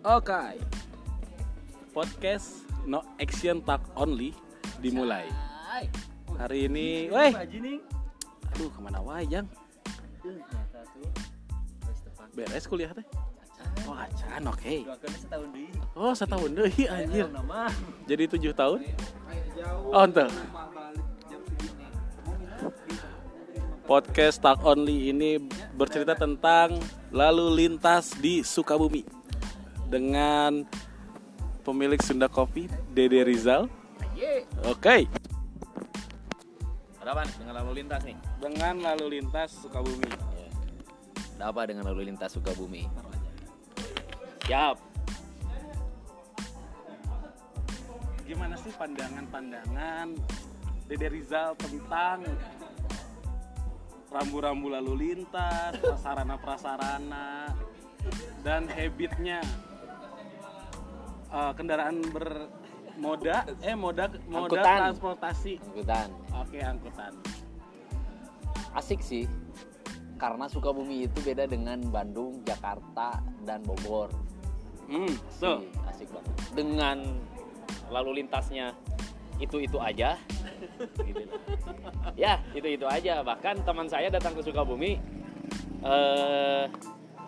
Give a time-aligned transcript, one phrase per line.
[0.00, 0.56] Oke.
[1.92, 4.32] Podcast No Action Talk Only
[4.80, 5.28] dimulai.
[6.40, 7.36] Hari ini, weh,
[8.48, 9.44] aduh ke mana wajang?
[12.32, 13.04] Beres kuliah teh?
[13.84, 14.88] Oh acan, oke.
[15.92, 17.28] Oh setahun deh, anjir.
[18.08, 18.80] Jadi tujuh tahun?
[19.92, 20.24] Oh ente.
[23.84, 25.44] Podcast Talk Only ini
[25.76, 26.80] bercerita tentang
[27.12, 29.19] lalu lintas di Sukabumi
[29.90, 30.62] dengan
[31.66, 33.66] pemilik Sunda Kopi Dede Rizal.
[34.68, 35.08] Oke,
[37.00, 38.16] Ada apa dengan lalu lintas nih?
[38.38, 40.12] dengan lalu lintas Sukabumi.
[41.40, 42.84] Ada apa dengan lalu lintas Sukabumi?
[44.46, 44.76] Siap.
[48.28, 50.14] Gimana sih pandangan-pandangan
[50.86, 52.22] Dede Rizal tentang
[54.12, 57.54] rambu-rambu lalu lintas, prasarana-prasarana,
[58.42, 59.40] dan habitnya
[61.30, 64.76] eh, kendaraan bermoda, eh moda moda Angkutan.
[64.86, 65.54] transportasi.
[65.62, 66.08] Angkutan.
[66.36, 67.12] Oke angkutan.
[68.74, 69.26] Asik sih.
[70.20, 74.12] Karena Sukabumi itu beda dengan Bandung, Jakarta, dan Bogor.
[74.84, 75.08] Hmm,
[75.40, 75.64] tuh.
[75.88, 76.34] Asik, asik banget.
[76.52, 76.98] Dengan
[77.88, 78.76] lalu lintasnya
[79.40, 80.20] itu-itu aja.
[81.08, 81.24] gitu.
[82.20, 83.24] Ya, itu-itu aja.
[83.24, 85.00] Bahkan teman saya datang ke Sukabumi
[85.80, 86.64] eh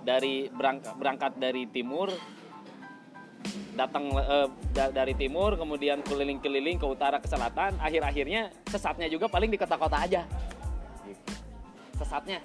[0.02, 2.10] dari berangkat, berangkat dari timur
[3.72, 9.48] datang eh, da- dari timur kemudian keliling-keliling ke utara ke selatan akhir-akhirnya sesatnya juga paling
[9.48, 10.28] di kota-kota aja.
[11.96, 12.38] Sesatnya.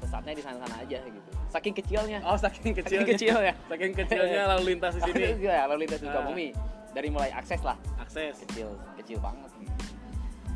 [0.00, 1.30] Sesatnya di sana-sana aja gitu.
[1.50, 2.18] Saking kecilnya.
[2.24, 3.06] Oh saking kecilnya.
[3.06, 3.54] Saking kecilnya.
[3.70, 5.22] Saking kecilnya lalu lintas di sini.
[5.42, 6.48] ya lalu lintas Sukabumi.
[6.90, 7.78] Dari mulai akses lah.
[8.02, 8.42] Akses.
[8.46, 9.50] kecil kecil banget.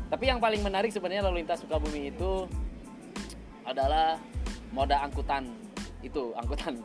[0.05, 2.45] Tapi yang paling menarik sebenarnya lalu lintas Sukabumi itu
[3.65, 4.19] adalah
[4.69, 5.49] moda angkutan
[6.05, 6.77] itu angkutan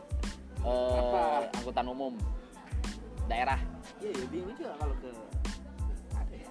[0.65, 2.17] eh, angkutan umum
[3.31, 3.59] daerah
[4.01, 5.09] Iya, ya bingung juga kalau ke
[6.11, 6.49] ada ya.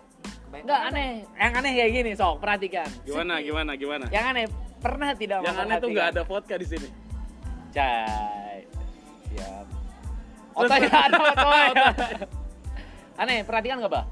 [0.50, 0.88] Enggak ada.
[0.88, 4.04] aneh yang aneh kayak gini sok perhatikan Gimana gimana gimana?
[4.08, 4.44] yang aneh
[4.80, 6.88] pernah tidak Yang aneh tuh nggak ada vodka di sini.
[7.70, 8.64] Cai.
[9.30, 9.66] Siap.
[10.58, 11.68] Otaknya ada otoy.
[13.14, 14.04] Aneh, perhatikan nggak, Bah?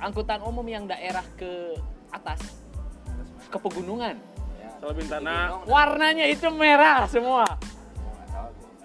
[0.00, 1.76] Angkutan umum yang daerah ke
[2.10, 2.40] atas
[3.46, 4.16] ke pegunungan.
[4.80, 7.44] Kalau Bintana Warnanya itu merah semua.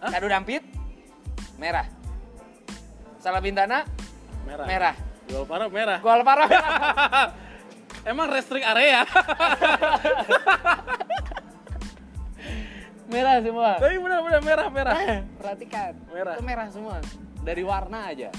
[0.03, 0.61] Kado dampit
[1.55, 1.87] merah.
[3.25, 3.81] Salah Bintana
[4.45, 4.65] merah.
[4.69, 4.93] merah.
[5.49, 5.97] Parah merah.
[5.97, 6.69] Gua parah merah.
[8.13, 9.01] Emang restrik area.
[13.09, 13.81] merah semua.
[13.81, 14.93] Tapi benar-benar merah merah.
[15.41, 15.97] Perhatikan.
[16.13, 16.33] Merah.
[16.37, 17.01] Itu merah semua.
[17.41, 18.29] Dari warna aja.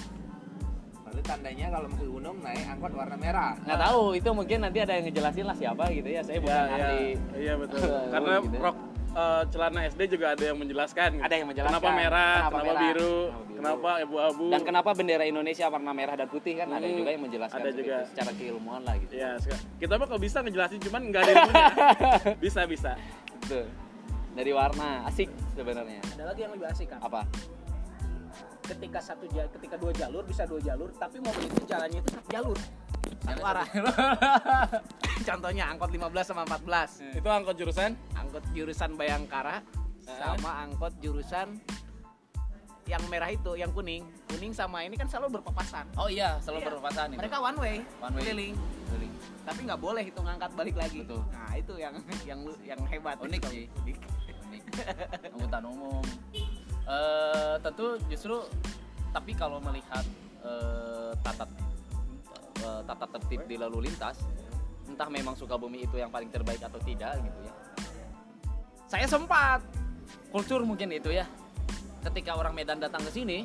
[1.03, 3.59] Lalu tandanya kalau mau ke gunung naik angkot warna merah.
[3.63, 6.75] nggak tahu itu mungkin nanti ada yang ngejelasin lah siapa gitu ya saya bukan Ya,
[6.79, 7.05] ahli
[7.35, 7.83] Iya betul.
[7.83, 8.57] Oh, Karena gitu.
[8.63, 8.77] rok
[9.17, 11.11] eh, celana SD juga ada yang menjelaskan.
[11.19, 11.73] Ada yang menjelaskan.
[11.73, 13.17] Kenapa merah, Kenapa kenapa, merah, biru,
[13.51, 14.47] kenapa abu-abu.
[14.47, 17.71] dan kenapa bendera Indonesia warna merah dan putih kan ada Hmm, juga yang menjelaskan ada
[17.73, 17.97] juga.
[18.05, 21.67] secara keilmuan lah gitu Ya, sek- kita mah kalau bisa ngejelasin cuman nggak ada ilmunya.
[22.45, 22.93] bisa bisa.
[23.39, 23.65] Betul.
[24.33, 27.01] dari warna asik sebenarnya Ada lagi yang lebih asik kan.
[27.01, 27.25] apa
[28.63, 32.29] Ketika satu ja- ketika dua jalur bisa dua jalur, tapi mobil itu jalannya itu satu
[32.29, 32.59] jalur.
[33.23, 33.67] Satu arah.
[35.29, 37.15] Contohnya angkot 15 sama 14.
[37.15, 37.95] Itu angkot jurusan?
[38.13, 39.63] Angkot jurusan Bayangkara
[40.05, 41.59] sama angkot jurusan
[42.87, 44.07] yang merah itu, yang kuning.
[44.27, 45.91] Kuning sama ini kan selalu berpapasan.
[45.99, 46.67] oh iya selalu Iya.
[46.71, 48.23] berpapasan itu Mereka one way, One way.
[48.23, 48.55] keliling.
[48.87, 49.13] Keliling.
[49.43, 51.03] Tapi nggak boleh itu ngangkat balik lagi.
[51.03, 51.23] Betul.
[51.29, 53.19] Nah, itu yang yang yang hebat.
[53.19, 53.67] Unik sih.
[53.83, 53.99] Unik.
[55.27, 56.03] angkutan umum
[56.87, 58.39] Eh, tentu justru
[59.11, 60.07] tapi kalau melihat
[60.47, 61.45] eh, tata
[62.63, 64.23] eh, tata tertib di lalu lintas
[64.87, 67.55] entah memang Sukabumi itu yang paling terbaik atau tidak gitu ya.
[68.87, 69.67] Saya sempat
[70.31, 71.27] kultur mungkin itu ya.
[72.07, 73.43] Ketika orang Medan datang ke sini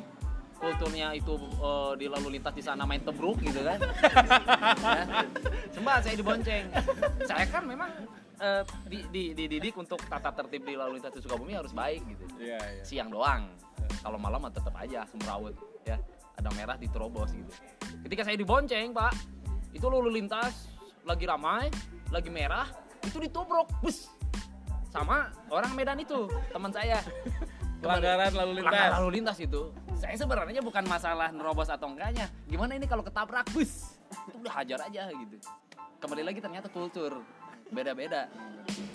[0.62, 3.78] kulturnya itu eh, di lalu lintas di sana main tebruk gitu kan.
[4.82, 5.26] Ya.
[5.74, 6.70] sempat saya dibonceng.
[7.26, 7.90] Saya kan memang
[8.42, 12.24] eh, di, di, dididik untuk tata tertib di lalu lintas di Sukabumi harus baik gitu.
[12.42, 12.82] Iya, iya.
[12.82, 13.54] siang doang.
[14.02, 15.54] Kalau malam mah tetap aja semrawut
[15.86, 15.96] ya.
[16.34, 17.52] Ada merah diterobos gitu.
[18.02, 19.14] Ketika saya dibonceng pak
[19.70, 20.74] itu lalu lintas
[21.06, 21.70] lagi ramai
[22.10, 22.66] lagi merah
[23.06, 24.10] itu ditobrok bus.
[24.90, 27.00] Sama orang Medan itu teman saya.
[27.82, 28.70] Pelanggaran lalu lintas.
[28.70, 29.62] Pelanggaran lalu lintas itu.
[30.02, 32.26] Saya sebenarnya bukan masalah nerobos atau enggaknya.
[32.50, 33.98] Gimana ini kalau ketabrak bus?
[34.26, 35.38] Itu udah hajar aja gitu.
[36.02, 37.22] Kembali lagi ternyata kultur
[37.72, 38.28] beda-beda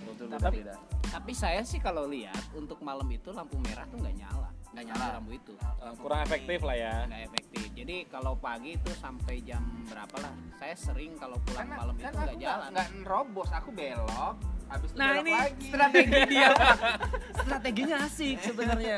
[0.06, 0.76] kultur Tapi- beda-beda
[1.08, 4.52] Tapi saya sih kalau lihat untuk malam itu lampu merah tuh nggak nyala.
[4.76, 5.06] Nggak nyala.
[5.16, 5.54] Lampu itu.
[5.56, 6.94] Eh, kurang efektif lah ya.
[7.08, 7.64] nggak efektif.
[7.72, 10.36] Jadi kalau pagi itu sampai jam berapa lah?
[10.54, 12.70] Saya sering kalau pulang Karena- malam itu nggak jalan.
[12.76, 14.36] nggak nerobos, aku belok.
[14.68, 15.68] Habis itu Nah belok ini lagi.
[15.72, 16.50] strategi dia.
[17.40, 18.98] Strateginya asik sebenarnya.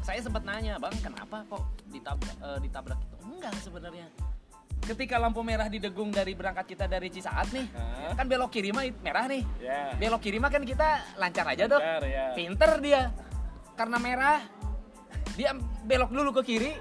[0.00, 4.08] saya sempat nanya bang kenapa kok ditabrak eh, ditabrak itu enggak sebenarnya
[4.88, 8.16] ketika lampu merah didegung dari berangkat kita dari Cisaat nih Hah?
[8.16, 9.92] kan belok kiri mah merah nih Ya.
[9.94, 12.32] belok kiri mah kan kita lancar aja Lancar, ya.
[12.32, 13.12] pinter dia
[13.74, 14.38] karena merah
[15.34, 15.52] dia
[15.84, 16.72] belok dulu ke kiri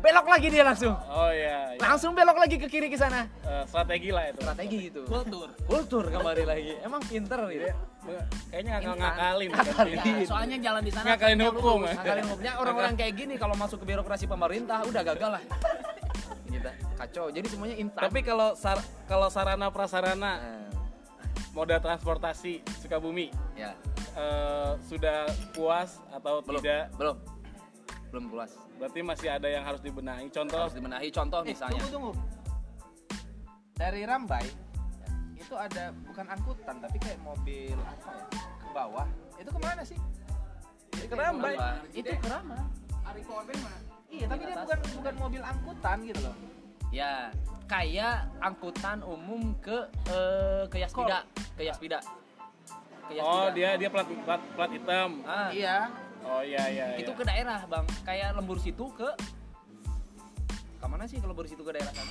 [0.00, 1.78] belok lagi dia langsung Oh iya, iya.
[1.78, 4.40] langsung belok lagi ke kiri ke sana Eh, strategi lah itu.
[4.40, 7.88] strategi gitu kultur kultur kembali lagi emang pinter gitu Dia-
[8.48, 9.48] Kayaknya ngakal ngakalin.
[9.52, 9.96] Ngakalin.
[10.00, 11.78] Ya, soalnya jalan di sana Ngakalin hukum.
[11.84, 15.42] Ngakalin hukumnya orang-orang kayak gini kalau masuk ke birokrasi pemerintah udah gagal lah
[16.50, 20.66] gitu kacau jadi semuanya instan Tapi kalau sar- kalau sarana prasarana Nah,
[21.50, 23.74] moda transportasi Sukabumi ya
[24.12, 26.90] eh, sudah puas atau belum tidak?
[26.94, 27.16] belum
[28.10, 30.32] belum puas Berarti masih ada yang harus dibenahi.
[30.32, 32.12] Contoh harus dibenahi contoh Eh, misalnya tunggu, tunggu.
[33.76, 34.46] Dari Rambai
[35.36, 38.24] itu ada bukan angkutan tapi kayak mobil apa ya
[38.56, 39.06] ke bawah.
[39.36, 40.00] Itu ke mana sih?
[40.96, 41.54] Jadi Ke Rambai.
[41.92, 42.56] itu kerama
[43.04, 43.78] Ari Korben mana?
[44.10, 44.64] Iya, tapi Di dia atas.
[44.66, 46.36] bukan bukan mobil angkutan gitu loh.
[46.90, 47.30] ya
[47.64, 51.22] kayak angkutan umum ke eh, ke Yaspida
[51.54, 51.98] ke Yaspida
[53.06, 53.22] ke Yaspida.
[53.22, 55.22] Oh, dia dia plat plat, plat hitam.
[55.22, 55.86] ah, Iya.
[56.20, 56.86] Oh iya iya.
[56.96, 57.16] itu iya.
[57.16, 59.06] ke daerah bang kayak lembur situ ke
[60.74, 62.10] ke mana sih kalau lembur situ ke daerah sana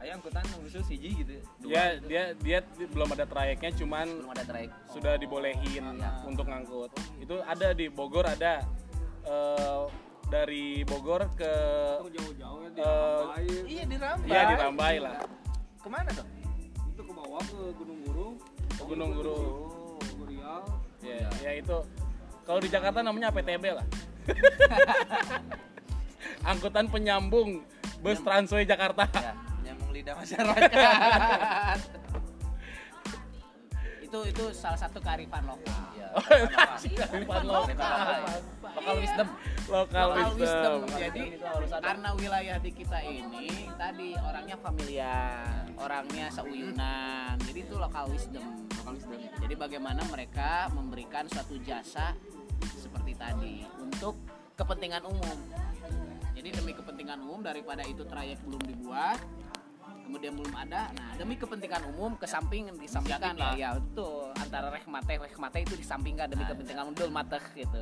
[0.00, 2.06] ayo angkutan lembur situ siji gitu Dua Dia gitu.
[2.08, 6.12] dia dia di- belum ada trayeknya cuman belum ada trayek sudah dibolehin Iya.
[6.24, 6.90] untuk ngangkut.
[7.18, 8.64] Itu ada di Bogor ada
[9.22, 9.84] eh,
[10.26, 11.52] dari Bogor ke
[12.04, 13.22] jauh-jauh ya di Eh,
[13.66, 14.28] Iya di Rambai.
[14.28, 15.14] ya di Rambai lah.
[15.78, 16.28] Ke mana dong?
[16.86, 18.28] itu ke bawah ke Gunung Guru
[18.70, 19.34] Ke Gunung Guru.
[19.34, 20.62] oh Riau
[21.00, 21.76] Ya, ya itu
[22.42, 23.86] kalau di Jakarta namanya APTB lah.
[26.44, 27.64] Angkutan penyambung
[28.00, 29.04] bus Transway Jakarta.
[29.12, 29.32] ya
[29.62, 30.68] Nyambung lidah masyarakat.
[34.14, 36.06] itu itu salah satu kearifan lokal ya
[36.78, 38.22] Kearifan lokal.
[38.62, 39.28] lokal wisdom
[39.64, 40.84] Lokal wisdom.
[40.92, 41.40] Jadi
[41.72, 47.40] karena wilayah di kita ini tadi orangnya familiar, orangnya seuyunan.
[47.40, 48.44] Jadi itu lokal wisdom.
[48.76, 49.16] Lokal wisdom.
[49.40, 52.12] Jadi bagaimana mereka memberikan suatu jasa
[52.76, 54.20] seperti tadi untuk
[54.52, 55.38] kepentingan umum.
[56.36, 59.16] Jadi demi kepentingan umum daripada itu trayek belum dibuat,
[60.04, 60.92] kemudian belum ada.
[60.92, 64.30] Nah, demi kepentingan umum ke samping disampingkan Inisiatif ya, ya betul.
[64.36, 67.80] Antara rekmate rekmate itu disampingkan demi Nah, kepentingan umum mateh gitu.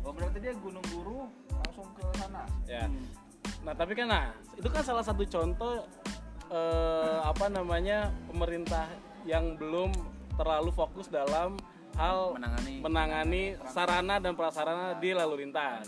[0.00, 2.48] Oh berarti dia Gunung Guru langsung ke sana.
[2.64, 2.88] Ya.
[3.60, 5.84] Nah, tapi kan nah, itu kan salah satu contoh
[6.48, 8.88] eh, apa namanya pemerintah
[9.28, 9.92] yang belum
[10.40, 11.60] terlalu fokus dalam
[12.00, 15.84] hal menangani menangani sarana dan prasarana di lalu lintas.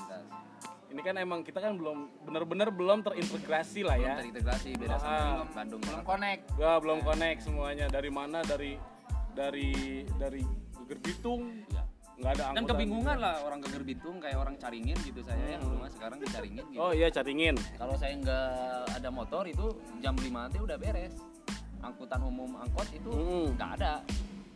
[0.92, 4.14] Ini kan emang kita kan belum benar-benar belum terintegrasi lah belum ya.
[4.20, 5.00] terintegrasi beda Ah.
[5.00, 6.42] sama Bandung Belum connect.
[6.52, 8.76] Gua belum connect semuanya dari mana dari
[9.32, 9.72] dari
[10.12, 10.44] dari
[10.76, 11.80] Geger Bitung Ya.
[12.14, 12.68] nggak ada dan angkutan.
[12.70, 16.64] kebingungan lah orang Geger Bitung kayak orang Caringin gitu saya yang rumah sekarang di Caringin
[16.68, 16.78] gitu.
[16.78, 17.56] Oh iya caringin.
[17.74, 18.46] Kalau saya nggak
[18.94, 19.66] ada motor itu
[19.98, 21.16] jam 5 nanti udah beres.
[21.80, 23.56] Angkutan umum angkot itu Mm.
[23.56, 24.04] nggak ada.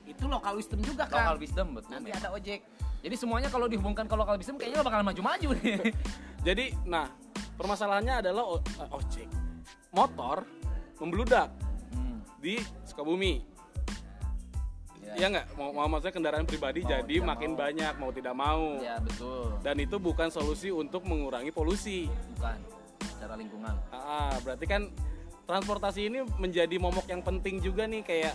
[0.05, 1.27] Itu lokal wisdom juga kan.
[1.27, 1.91] Local wisdom betul.
[1.91, 2.21] Nanti memang.
[2.21, 2.61] ada ojek.
[3.07, 5.95] Jadi semuanya kalau dihubungkan ke local wisdom kayaknya bakal maju-maju nih.
[6.47, 7.07] Jadi, nah
[7.55, 9.31] permasalahannya adalah o- eh, ojek
[9.95, 10.43] motor
[10.99, 11.55] membludak
[11.95, 12.19] Hmm.
[12.37, 13.47] di Sukabumi.
[15.15, 17.59] Ya nggak, mau, mau maksudnya kendaraan pribadi Mau jadi makin mau.
[17.63, 18.77] banyak mau tidak mau.
[18.83, 19.55] Ya betul.
[19.63, 22.11] Dan itu bukan solusi untuk mengurangi polusi.
[22.35, 22.59] Bukan
[23.15, 23.73] secara lingkungan.
[23.89, 24.91] Ah, berarti kan
[25.47, 28.35] transportasi ini menjadi momok yang penting juga nih kayak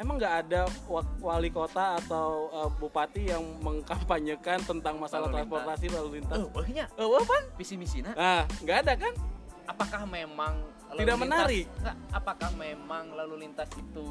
[0.00, 5.44] emang nggak ada wa- wali kota atau eh, bupati yang mengkampanyekan tentang masalah Lalu lintas.
[5.44, 6.38] transportasi lalu lintas.
[6.38, 7.36] Oh, wahnya Eh, apa?
[7.54, 9.14] visi misinya Nah, nggak ada kan?
[9.62, 10.54] apakah memang
[10.88, 11.66] lalu Tidak lintas- menarik.
[12.10, 14.06] Apakah memang lalu lintas itu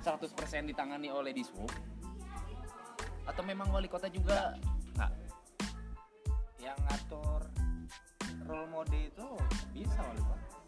[0.00, 1.70] 100% ditangani oleh Dishub?
[3.22, 4.56] Atau memang wali kota juga
[4.94, 5.10] nggak?
[6.58, 7.40] Yang ngatur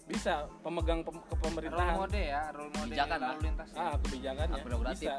[0.08, 1.94] Bisa pemegang pem- Role kepemerintahan.
[1.94, 3.68] mode ya, role mode Kebijakan lalu lintas.
[3.72, 5.04] Ah, kebijakannya Akomodatif.
[5.04, 5.14] bisa.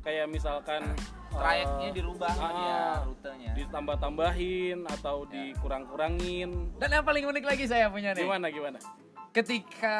[0.00, 0.80] Kayak misalkan
[1.30, 3.50] Trayeknya eh, dirubah ah, dia rutenya.
[3.52, 6.50] ditambah-tambahin atau dikurang-kurangin.
[6.74, 8.24] Dan yang paling unik lagi saya punya nih.
[8.24, 8.78] Gimana gimana?
[9.30, 9.98] Ketika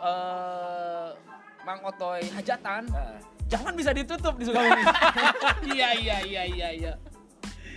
[0.00, 1.08] eh,
[1.60, 3.18] Mang Otoy hajatan, Ah.
[3.44, 4.82] jangan bisa ditutup di Sukabumi.
[5.74, 6.92] iya iya iya iya iya.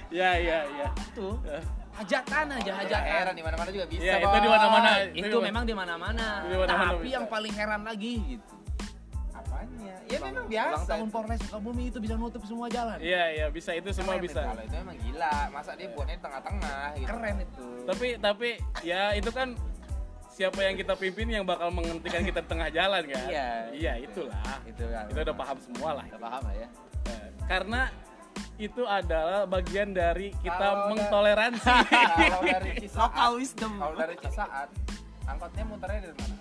[0.08, 0.88] Ya ya ya.
[1.12, 1.60] Tuh Eh,
[1.94, 3.04] hajatan aja hajatan.
[3.06, 4.02] heran di mana-mana juga bisa.
[4.04, 4.42] Ya, itu Bang.
[4.42, 4.90] di mana-mana.
[5.10, 6.28] Itu memang di mana-mana.
[6.44, 7.16] Di mana-mana Tapi bisa.
[7.16, 8.56] yang paling heran lagi gitu.
[9.32, 9.96] Apanya?
[10.04, 10.86] Ya memang Ulang biasa.
[10.88, 12.98] tahun Polres Sukabumi itu bisa nutup semua jalan.
[12.98, 14.40] Iya iya bisa itu semua Keren bisa.
[14.40, 14.50] itu.
[14.50, 15.36] Kalau itu memang gila.
[15.50, 17.08] Masa dia buatnya di tengah-tengah gitu.
[17.10, 17.66] Keren itu.
[17.86, 18.50] Tapi tapi
[18.82, 19.50] ya itu kan
[20.30, 23.26] siapa yang kita pimpin yang bakal menghentikan kita di tengah jalan kan?
[23.30, 23.48] Iya.
[23.70, 24.58] Iya itulah.
[24.66, 25.06] Itu kan.
[25.10, 26.04] Kita udah paham semua lah.
[26.06, 26.68] Kita paham lah ya.
[27.04, 27.82] Eh, Karena
[28.56, 31.70] itu adalah bagian dari kita Kalau da- mengtoleransi.
[32.24, 33.74] kalau dari Cisaat Local wisdom.
[33.76, 34.70] kalau dari Cisaat
[35.24, 36.36] angkotnya muternya dari mana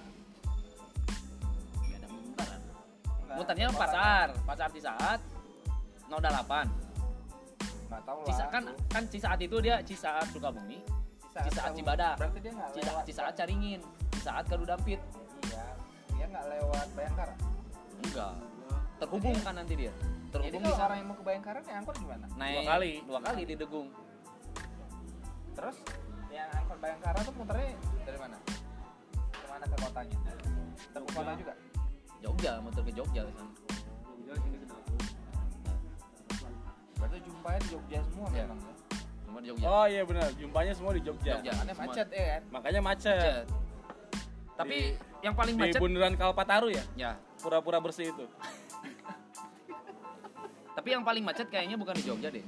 [2.32, 2.56] Nggak ada.
[3.22, 5.20] Enggak, muternya pasar pasar Cisaat
[6.06, 6.20] 08
[7.88, 10.80] nggak tahu lah Cisa kan kan Cisaat itu dia Cisaat Sukabumi
[11.32, 11.76] Cisaat tahu.
[11.76, 12.08] Cibada.
[12.14, 13.80] berarti dia nggak Cisaat, Cisaat Caringin
[14.12, 15.00] Cisaat Kadudampit
[15.42, 15.64] iya
[16.10, 17.34] dia nggak lewat Bayangkara
[18.02, 18.34] enggak
[19.02, 19.90] terhubung kan nanti dia.
[19.90, 22.26] Jadi terhubung kalau di sana orang yang mau ke Bayangkara nih angkot gimana?
[22.38, 22.92] Naik Dua kali.
[23.02, 23.88] dua kali di Degung.
[25.58, 25.76] Terus?
[26.30, 27.70] Yang angkot Bayangkara tuh muternya
[28.06, 28.36] dari mana?
[29.34, 30.16] Ke mana ke kotanya?
[30.94, 31.54] Ke kota juga?
[32.22, 33.50] Jogja muter ke Jogja ke sana.
[34.22, 34.66] Jogja sini ke
[37.02, 38.44] berarti jumpanya di Jogja semua Iya.
[38.46, 38.74] memang ya?
[39.26, 39.66] Cuma di Jogja.
[39.66, 41.32] Oh iya benar, jumpanya semua di Jogja.
[41.34, 41.50] Jogja.
[41.50, 41.90] makanya semua.
[41.90, 42.42] macet ya kan?
[42.54, 43.18] Makanya macet.
[43.18, 43.46] Macet.
[44.52, 44.78] tapi
[45.24, 47.12] yang paling Di macet bundaran Kalpataru ya, ya.
[47.42, 48.24] Pura-pura bersih itu.
[50.72, 52.44] tapi yang paling macet kayaknya bukan di Jogja deh.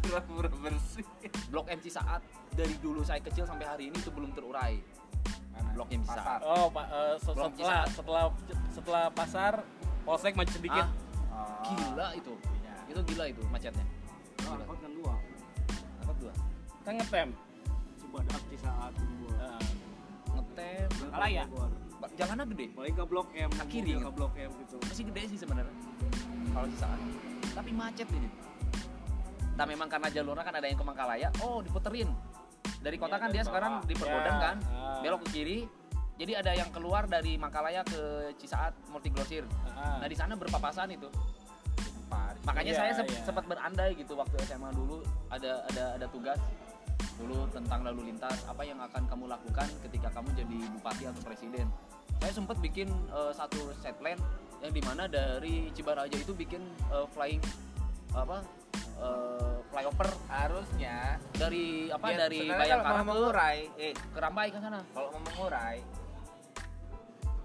[0.00, 1.04] Pura-pura bersih.
[1.48, 4.78] Blok M Cisaat dari dulu saya kecil sampai hari ini itu belum terurai.
[5.70, 6.40] Blok M Cisaat.
[6.40, 7.88] Oh, Pak, eh, se- Belum setelah Cisaat.
[7.92, 8.24] setelah
[8.70, 9.52] setelah pasar
[10.00, 10.86] Polsek macet sedikit.
[11.28, 12.32] Ah, gila itu.
[12.86, 13.84] Itu gila itu macetnya.
[14.40, 15.14] Nah, angkot kan dua.
[16.00, 16.32] apa dua.
[16.80, 17.28] Kan ngetem.
[17.96, 19.30] Cibadak, Cisaat, dua.
[19.36, 19.60] Nah,
[20.34, 20.88] ngetem.
[20.96, 21.70] Bogor.
[22.00, 22.66] Ba- jalannya gede?
[22.72, 24.76] Balik ke Blok M, Ke kiri, ke Blok M gitu.
[24.80, 25.74] masih gede sih sebenarnya.
[26.50, 26.98] Kalau Cisaat
[27.60, 28.28] tapi macet ini.
[29.54, 31.28] Nah memang karena jalurnya kan ada yang ke Mangkalaya.
[31.44, 32.08] Oh diputerin.
[32.80, 34.56] Dari kota Iya, kan dia sekarang di Perbodan Ya, kan.
[34.72, 35.00] ah.
[35.04, 35.58] belok ke kiri.
[36.16, 40.00] Jadi ada yang keluar dari Mangkalaya ke Cisaat Multigrosir ah.
[40.00, 41.08] nah di sana berpapasan itu.
[42.40, 43.20] Makanya Iya, saya sep- iya.
[43.22, 45.04] sempat berandai gitu waktu SMA dulu.
[45.28, 46.40] Ada ada ada tugas
[47.20, 48.40] dulu tentang lalu lintas.
[48.48, 51.68] Apa yang akan kamu lakukan ketika kamu jadi bupati atau presiden.
[52.16, 54.16] Saya sempat bikin eh, satu set plan
[54.60, 56.60] yang di mana dari Cibaraja itu bikin
[56.92, 57.40] eh, flying
[58.12, 58.44] apa
[59.00, 60.08] eh, flyover.
[60.28, 64.84] Harusnya dari apa ya, dari Bayangkara mau mengurai eh ke Rambai ke sana.
[64.92, 65.80] kalau mau mengurai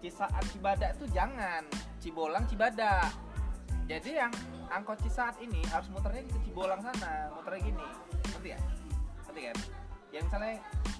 [0.04, 1.66] Cisaat Cibadak tuh jangan.
[2.04, 3.10] Cibolang Cibadak.
[3.90, 4.30] Jadi yang
[4.70, 7.88] angkot Cisaat ini harus muternya ke Cibolang sana muternya gini.
[8.36, 8.60] Ngerti ya?
[9.26, 9.58] Ngerti kan?
[10.14, 10.54] Yang misalnya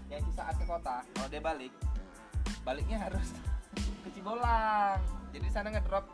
[0.10, 1.74] yang Cisaat ke kota kalau dia balik
[2.66, 3.28] baliknya harus
[4.06, 6.08] ke Cibolang jadi di sana ngedrop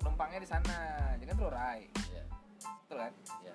[0.00, 0.76] penumpangnya di sana.
[1.20, 2.24] Jangan terurai Iya,
[2.64, 3.12] betul kan?
[3.44, 3.54] Iya.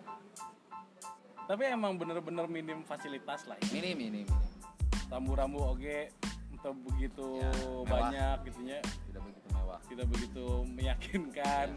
[1.48, 3.66] Tapi emang bener-bener minim fasilitas lah ya.
[3.74, 4.28] minim minim minim.
[5.10, 6.14] Rambu-rambu oge
[6.54, 7.86] untuk begitu Ya, mewah.
[7.90, 8.78] banyak gitunya
[9.10, 9.80] tidak begitu mewah.
[9.90, 11.68] Tidak begitu meyakinkan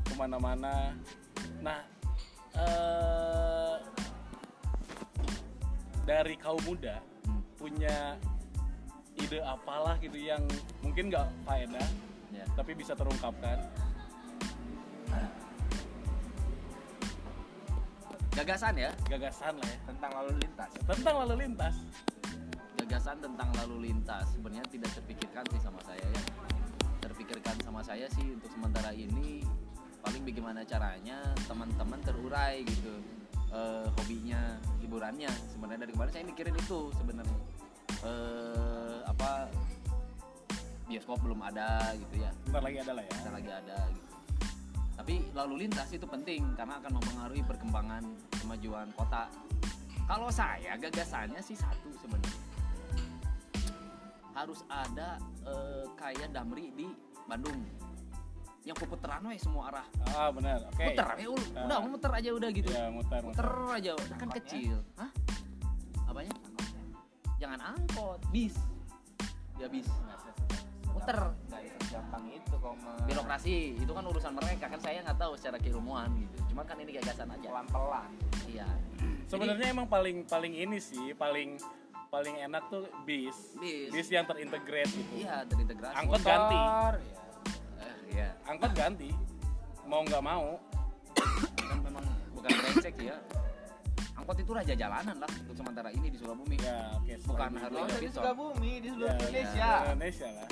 [0.00, 0.96] ke mana-mana.
[1.60, 1.84] Nah,
[2.56, 3.76] eh,
[6.02, 8.16] dari kaum muda Hmm, punya
[9.18, 10.42] ide apalah gitu yang
[10.80, 11.88] mungkin nggak faedah
[12.32, 12.44] ya.
[12.54, 13.58] tapi bisa terungkapkan.
[18.38, 18.90] gagasan ya?
[19.10, 19.78] Gagasan lah ya.
[19.90, 20.70] Tentang lalu lintas.
[20.86, 21.76] Tentang lalu lintas.
[22.78, 24.24] gagasan tentang lalu lintas.
[24.38, 26.22] Sebenarnya tidak terpikirkan sih sama saya ya.
[27.02, 29.42] Terpikirkan sama saya sih untuk sementara ini
[29.98, 31.18] paling bagaimana caranya
[31.50, 32.94] teman-teman terurai gitu
[33.50, 35.28] eh, hobinya hiburannya.
[35.50, 37.38] Sebenarnya dari kemarin saya mikirin itu sebenarnya.
[38.06, 38.87] Eh,
[39.18, 39.50] apa
[40.86, 43.12] bioskop belum ada gitu ya Bentar lagi ada lah ya.
[43.12, 44.06] bisa lagi ada gitu
[44.94, 48.02] tapi lalu lintas itu penting karena akan mempengaruhi perkembangan
[48.38, 49.26] kemajuan kota
[50.04, 52.38] kalau saya gagasannya sih satu sebenarnya
[54.32, 56.86] harus ada eh, kayak Damri di
[57.24, 57.58] Bandung
[58.62, 60.60] yang puteran we semua arah Ah benar.
[60.68, 60.82] Oke.
[60.84, 61.64] muter ya ul- Ah.
[61.64, 63.20] udah muter aja udah gitu Ya muter.
[63.20, 63.74] muter muter.
[63.74, 65.10] aja kan kecil Hah?
[66.04, 66.32] apanya
[67.36, 68.54] jangan angkot bis
[69.58, 69.88] ya bis
[70.88, 71.18] muter
[71.50, 75.58] nggak gampang itu kok me- birokrasi itu kan urusan mereka kan saya nggak tahu secara
[75.58, 78.10] keilmuan gitu cuman kan ini gagasan aja pelan-pelan
[78.50, 78.66] iya
[79.28, 81.60] Sebenarnya emang paling paling ini sih paling
[82.08, 83.36] paling enak tuh bis.
[83.60, 84.08] Bis.
[84.08, 85.12] yang terintegrate gitu.
[85.20, 86.56] iya terintegrasi Angkot ganti.
[86.56, 87.16] Motor, ya.
[87.84, 89.10] Eh, iya Angkot ganti.
[89.84, 90.56] Mau nggak mau.
[91.68, 93.20] kan memang bukan brengsek ya
[94.18, 97.12] angkot itu raja jalanan lah untuk sementara ini di Sukabumi Ya oke.
[97.24, 98.08] Bukan setelah harus Oh, di.
[98.10, 99.54] Sukabumi, di seluruh Ya, Indonesia.
[99.56, 100.48] ya, Indonesia lah.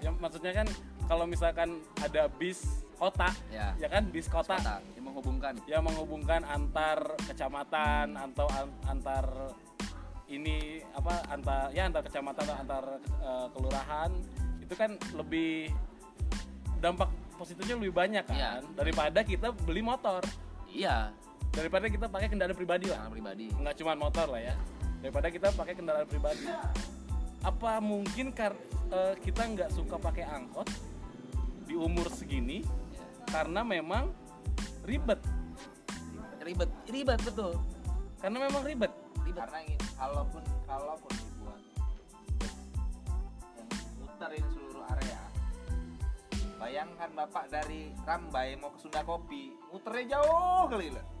[0.00, 0.66] Ya maksudnya kan
[1.04, 1.68] kalau misalkan
[1.98, 2.60] ada bis
[2.94, 8.76] kota, ya ya kan bis kota kota yang menghubungkan yang menghubungkan antar kecamatan atau an-
[8.86, 9.24] antar
[10.24, 14.10] ini apa antar ya antar kecamatan atau antar eh, kelurahan
[14.58, 15.68] itu kan lebih
[16.78, 18.52] dampak positifnya lebih banyak kan Iya.
[18.74, 20.24] daripada kita beli motor
[20.66, 21.12] iya
[21.54, 23.06] daripada kita pakai kendaraan pribadi lah.
[23.06, 23.44] Kendaraan pribadi.
[23.54, 24.54] Nggak cuma motor lah ya.
[25.00, 26.46] Daripada kita pakai kendaraan pribadi.
[27.44, 28.52] Apa mungkin kar
[28.90, 30.68] eh, kita nggak suka pakai angkot
[31.64, 32.60] di umur segini
[32.94, 33.40] Ya.
[33.40, 34.14] karena memang
[34.86, 35.18] ribet?
[36.44, 36.70] Ribet.
[36.86, 37.56] Ribet betul.
[38.20, 38.92] Karena memang ribet?
[39.24, 39.42] Ribet.
[39.42, 41.60] Karena ini kalaupun kalaupun dibuat
[43.58, 43.68] yang
[43.98, 45.20] muterin seluruh area.
[46.60, 51.13] Bayangkan bapak dari Rambai mau ke Sunda Kopi muternya jauh kali lah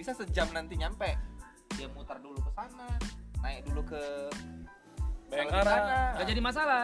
[0.00, 1.12] bisa sejam nanti nyampe.
[1.76, 2.88] Dia muter dulu ke sana
[3.44, 4.02] naik dulu ke
[5.28, 5.60] Bayangkara.
[5.60, 6.82] Di sana, nggak jadi masalah.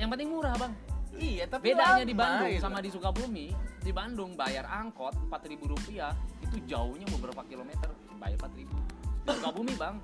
[0.00, 0.72] Yang penting murah bang.
[1.12, 2.64] Iya tapi bedanya di lama Bandung gitu.
[2.64, 3.46] sama di Sukabumi
[3.84, 10.00] di Bandung bayar angkot 4000 rupiah itu jauhnya beberapa kilometer bayar 4000 di Sukabumi bang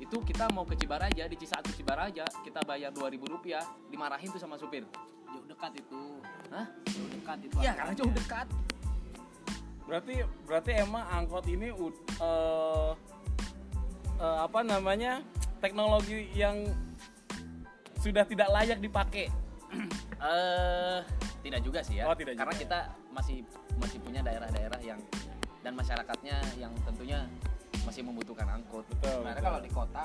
[0.00, 3.60] itu kita mau ke Cibaraja di Cisaat ke Cibaraja kita bayar 2000 rupiah
[3.92, 4.88] dimarahin tuh sama supir.
[5.28, 6.00] Jauh dekat itu.
[6.48, 6.64] Hah?
[6.88, 8.46] jauh dekat itu Iya karena jauh dekat
[9.88, 12.90] berarti berarti emang angkot ini eh,
[14.20, 15.24] eh, apa namanya
[15.64, 16.68] teknologi yang
[17.98, 19.26] sudah tidak layak dipakai
[20.18, 20.98] Eh,
[21.46, 22.10] tidak juga sih ya.
[22.10, 22.62] Oh, tidak Karena juga.
[22.66, 22.78] kita
[23.14, 23.46] masih
[23.78, 24.98] masih punya daerah-daerah yang
[25.62, 27.22] dan masyarakatnya yang tentunya
[27.86, 28.82] masih membutuhkan betul,
[29.22, 29.46] Sebenarnya betul.
[29.46, 30.04] kalau di kota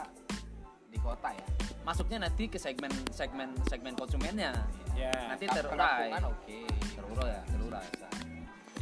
[0.94, 1.48] di kota ya
[1.82, 4.54] Masuknya nanti ke segmen segmen segmen konsumennya.
[4.94, 6.14] ya Nanti terurai.
[6.22, 6.60] oke
[6.94, 7.86] Terurai ya, terurai.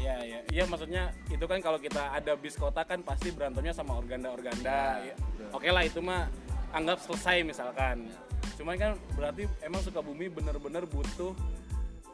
[0.01, 3.93] Ya ya iya maksudnya itu kan kalau kita ada bis kota kan pasti berantemnya sama
[3.95, 5.15] organda-organda Ya, ya.
[5.49, 6.25] oke lah itu mah
[6.71, 8.09] anggap selesai misalkan
[8.55, 11.37] cuman kan berarti emang Sukabumi bener-bener butuh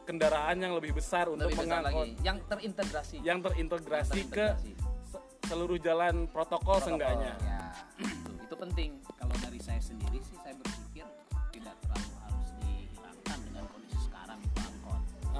[0.04, 2.12] kendaraan yang lebih besar untuk Lebih besar mengangkut lagi.
[2.22, 3.16] Yang terintegrasi.
[3.20, 4.72] yang terintegrasi Yang ke terintegrasi.
[5.06, 7.60] se- seluruh jalan protokol, seenggaknya ya
[7.98, 8.90] itu, itu penting.
[9.14, 11.04] kalau dari saya sendiri sih saya berpikir
[11.50, 12.07] tidak terlalu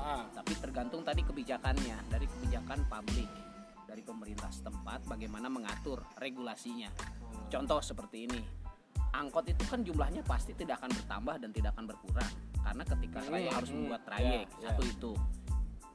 [0.08, 3.28] Ah, tapi tergantung tadi kebijakannya dari kebijakan publik
[3.84, 6.88] dari pemerintah setempat bagaimana mengatur regulasinya.
[7.52, 8.40] Contoh seperti ini
[9.12, 12.32] angkot itu kan jumlahnya pasti tidak akan bertambah dan tidak akan berkurang
[12.64, 15.12] karena ketika Hmm, trayek harus hmm, membuat trayek ya, satu itu.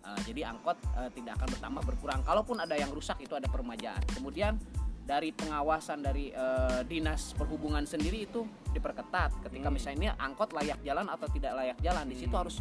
[0.03, 2.19] Uh, jadi angkot uh, tidak akan bertambah berkurang.
[2.27, 4.03] Kalaupun ada yang rusak itu ada permajaan.
[4.11, 4.59] Kemudian
[5.03, 8.43] dari pengawasan dari uh, dinas perhubungan sendiri itu
[8.75, 9.75] diperketat ketika Hmm.
[9.75, 12.41] misalnya ini angkot layak jalan atau tidak layak jalan di situ Hmm.
[12.45, 12.59] harus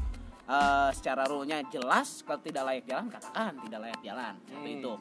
[0.52, 4.34] uh, secara rule-nya jelas kalau tidak layak jalan katakan tidak layak jalan.
[4.44, 4.78] Seperti Hmm.
[4.78, 4.92] itu.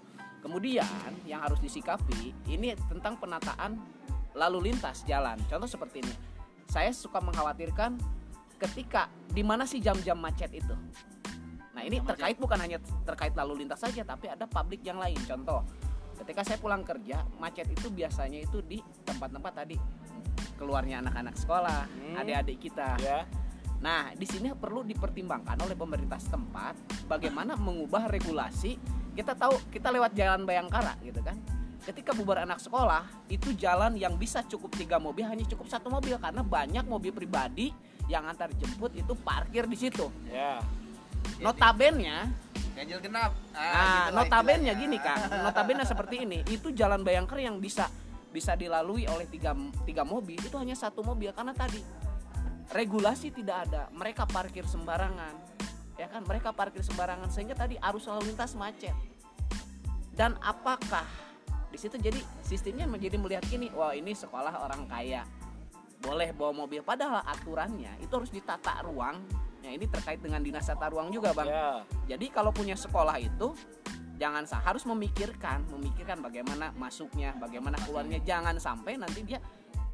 [0.42, 3.78] Kemudian yang harus disikapi ini tentang penataan
[4.34, 5.38] lalu lintas jalan.
[5.46, 6.16] Contoh seperti ini.
[6.66, 8.00] Saya suka mengkhawatirkan
[8.58, 10.74] ketika di mana sih jam-jam macet itu.
[11.76, 15.20] Nah ini Jam terkait bukan hanya terkait lalu lintas saja tapi ada publik yang lain.
[15.28, 15.62] Contoh
[16.18, 19.78] ketika saya pulang kerja macet itu biasanya itu di tempat-tempat tadi.
[20.58, 22.18] Keluarnya anak-anak sekolah Hmm.
[22.18, 22.98] adik-adik kita.
[22.98, 23.26] Ya
[23.82, 28.78] Nah, di sini perlu dipertimbangkan oleh pemerintah setempat bagaimana mengubah regulasi.
[29.12, 31.36] Kita tahu kita lewat jalan Bayangkara gitu kan.
[31.82, 36.14] Ketika bubar anak sekolah, itu jalan yang bisa cukup tiga mobil hanya cukup satu mobil
[36.22, 37.74] karena banyak mobil pribadi
[38.06, 40.06] yang antar jemput itu parkir di situ.
[40.30, 40.62] ya
[41.42, 42.30] Notabennya,
[42.78, 46.46] ganjil genap nah, gitulah notabennya gini kan, notabennya seperti ini.
[46.46, 47.90] Itu jalan Bayangkara yang bisa
[48.30, 51.82] bisa dilalui oleh tiga, tiga mobil itu hanya satu mobil karena tadi
[52.72, 53.92] regulasi tidak ada.
[53.92, 55.36] Mereka parkir sembarangan.
[56.00, 56.24] Ya kan?
[56.26, 58.96] Mereka parkir sembarangan sehingga tadi arus lalu lintas macet.
[60.16, 61.06] Dan apakah
[61.72, 65.24] di situ jadi sistemnya menjadi melihat gini wah ini sekolah orang kaya.
[66.02, 66.82] Boleh bawa mobil.
[66.82, 69.22] Padahal aturannya itu harus ditata ruang.
[69.62, 71.48] Ya ini terkait dengan dinas tata ruang juga bang.
[71.48, 71.86] Ya
[72.18, 73.54] jadi kalau punya sekolah itu
[74.18, 78.18] jangan harus memikirkan, memikirkan bagaimana masuknya, bagaimana keluarnya.
[78.26, 79.38] Jangan sampai nanti dia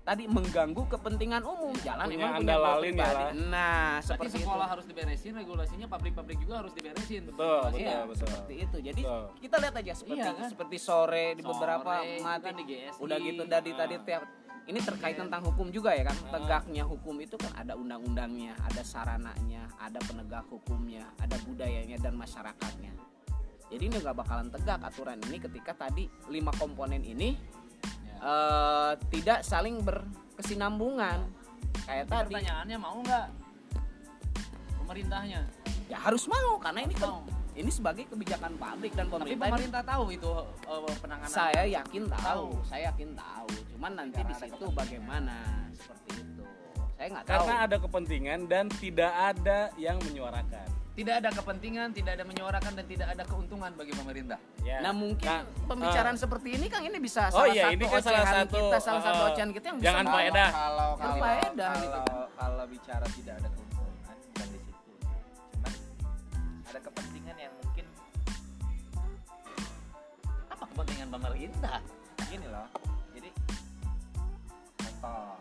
[0.07, 1.75] tadi mengganggu kepentingan umum.
[1.77, 3.29] Jalan Punya emang punya anda gua lalin ya lah.
[3.35, 4.39] Nah, Berarti seperti itu.
[4.39, 7.21] sekolah harus diberesin, regulasinya pabrik-pabrik juga harus diberesin.
[7.27, 7.75] betul Regulasinya.
[7.75, 8.77] betul betul Seperti itu.
[8.79, 9.23] Jadi Betul.
[9.37, 10.47] kita lihat aja seperti Iya, kan?
[10.47, 13.03] seperti sore di Sore, beberapa itu mati kan di GSI.
[13.03, 14.23] udah gitu dari tadi tiap
[14.65, 16.31] ini terkait tentang hukum juga ya kan Ah.
[16.33, 22.91] tegaknya hukum itu kan ada undang-undangnya ada sarananya ada penegak hukumnya ada budayanya dan masyarakatnya
[23.65, 27.39] jadi ini nggak bakalan tegak aturan ini ketika tadi lima komponen ini
[28.19, 31.25] eh, tidak saling berkesinambungan.
[31.83, 32.33] Kayak tadi.
[32.33, 33.25] Pertanyaannya mau nggak
[34.77, 35.41] pemerintahnya?
[35.87, 37.23] ya harus mau karena ini kan Mau.
[37.55, 39.39] ini sebagai kebijakan publik dan Tapi pemerintah.
[39.39, 40.31] ini pemerintah tahu itu
[40.67, 41.31] eh, penanganan.
[41.31, 42.47] saya yakin tahu Tahu.
[42.67, 43.47] saya yakin tahu.
[43.71, 45.35] Cuman nanti di situ bagaimana?
[45.71, 46.43] Seperti itu.
[46.93, 47.31] Saya nggak tahu.
[47.31, 52.85] karena ada kepentingan dan tidak ada yang menyuarakan Tidak ada kepentingan, tidak ada menyuarakan dan
[52.89, 54.41] tidak ada keuntungan bagi pemerintah.
[54.59, 56.19] ya Nah mungkin Nah, pembicaraan ah.
[56.19, 59.01] seperti ini Kang ini bisa Oh salah iya, satu ini kan salah satu, kita salah
[59.05, 60.49] satu uh, ocehan kita yang jangan bisa faedah.
[60.49, 62.01] kalau Yang kalau faedah kalau, gitu.
[62.33, 64.81] kalau bicara tidak ada keuntungan bukan di situ
[65.53, 65.73] cuman
[66.65, 67.85] ada kepentingan yang mungkin
[70.49, 71.77] Apa kepentingan pemerintah?
[72.27, 72.67] gini loh
[73.13, 73.29] jadi
[74.75, 75.37] contoh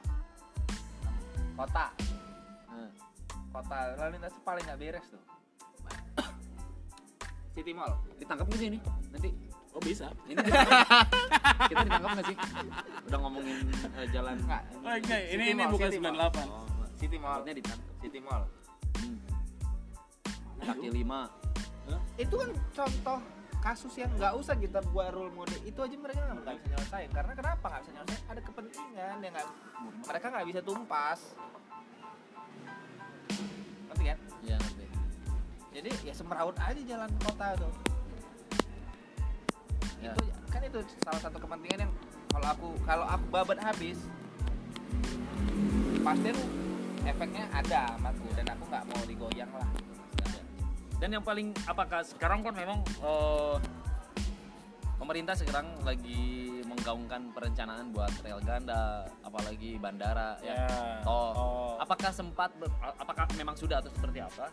[1.57, 1.87] kota
[2.69, 2.91] Hmm.
[3.51, 5.23] kota lalu lintas paling nggak beres tuh
[7.57, 8.79] City Mall Ditangkap nggak sih ini?
[9.11, 9.31] Nanti
[9.77, 10.09] Oh bisa.
[10.25, 10.41] Ini
[11.71, 12.37] kita ditangkap nggak sih?
[13.13, 13.69] Udah ngomongin
[14.01, 14.41] eh, jalan.
[14.41, 14.63] Enggak.
[14.81, 16.17] Oh, enggak, ini City ini Mall, bukan City Mall.
[16.17, 16.49] 98.
[16.49, 16.65] Oh,
[16.97, 17.33] City Mall.
[17.37, 17.89] takutnya ditangkap.
[18.01, 18.43] City Mall.
[18.97, 19.17] Hmm.
[20.65, 21.21] Kaki lima.
[22.17, 23.19] Itu kan contoh
[23.61, 27.11] kasus yang nggak usah kita buat role model itu aja mereka nggak nggak bisa nyelesain
[27.11, 29.49] karena kenapa nggak bisa nyelesain ada kepentingan yang nggak
[30.07, 31.21] mereka nggak bisa tumpas
[33.91, 34.86] ngerti kan Iya ngerti.
[35.77, 37.75] Jadi ya semeraut aja jalan kota tuh
[39.97, 40.13] Ya.
[40.13, 41.93] itu kan itu salah satu kepentingan yang
[42.29, 43.97] kalau aku kalau aku babat habis
[46.05, 46.31] pasti
[47.09, 49.69] efeknya ada aku dan aku nggak mau digoyang lah
[50.97, 53.57] Dan yang paling apakah sekarang kan memang eh,
[54.97, 60.57] pemerintah sekarang lagi menggaungkan perencanaan buat rel ganda, apalagi bandara ya.
[60.57, 60.67] Ya.
[61.05, 61.37] Tol.
[61.37, 61.77] Oh.
[61.77, 64.49] Apakah sempat ber- apakah memang sudah atau seperti apa?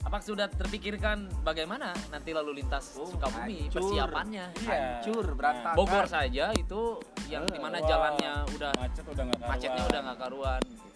[0.00, 3.84] Apakah sudah terpikirkan bagaimana nanti lalu lintas Oh, Sukabumi hancur.
[3.84, 4.46] persiapannya?
[4.58, 4.80] Iya.
[4.96, 6.80] hancur berantakan Bogor saja itu
[7.28, 7.86] yang Eh, di mana wah.
[7.86, 9.52] jalannya udah macet udah nggak karuan.
[9.52, 10.62] macetnya udah nggak karuan.
[10.64, 10.88] Gitu.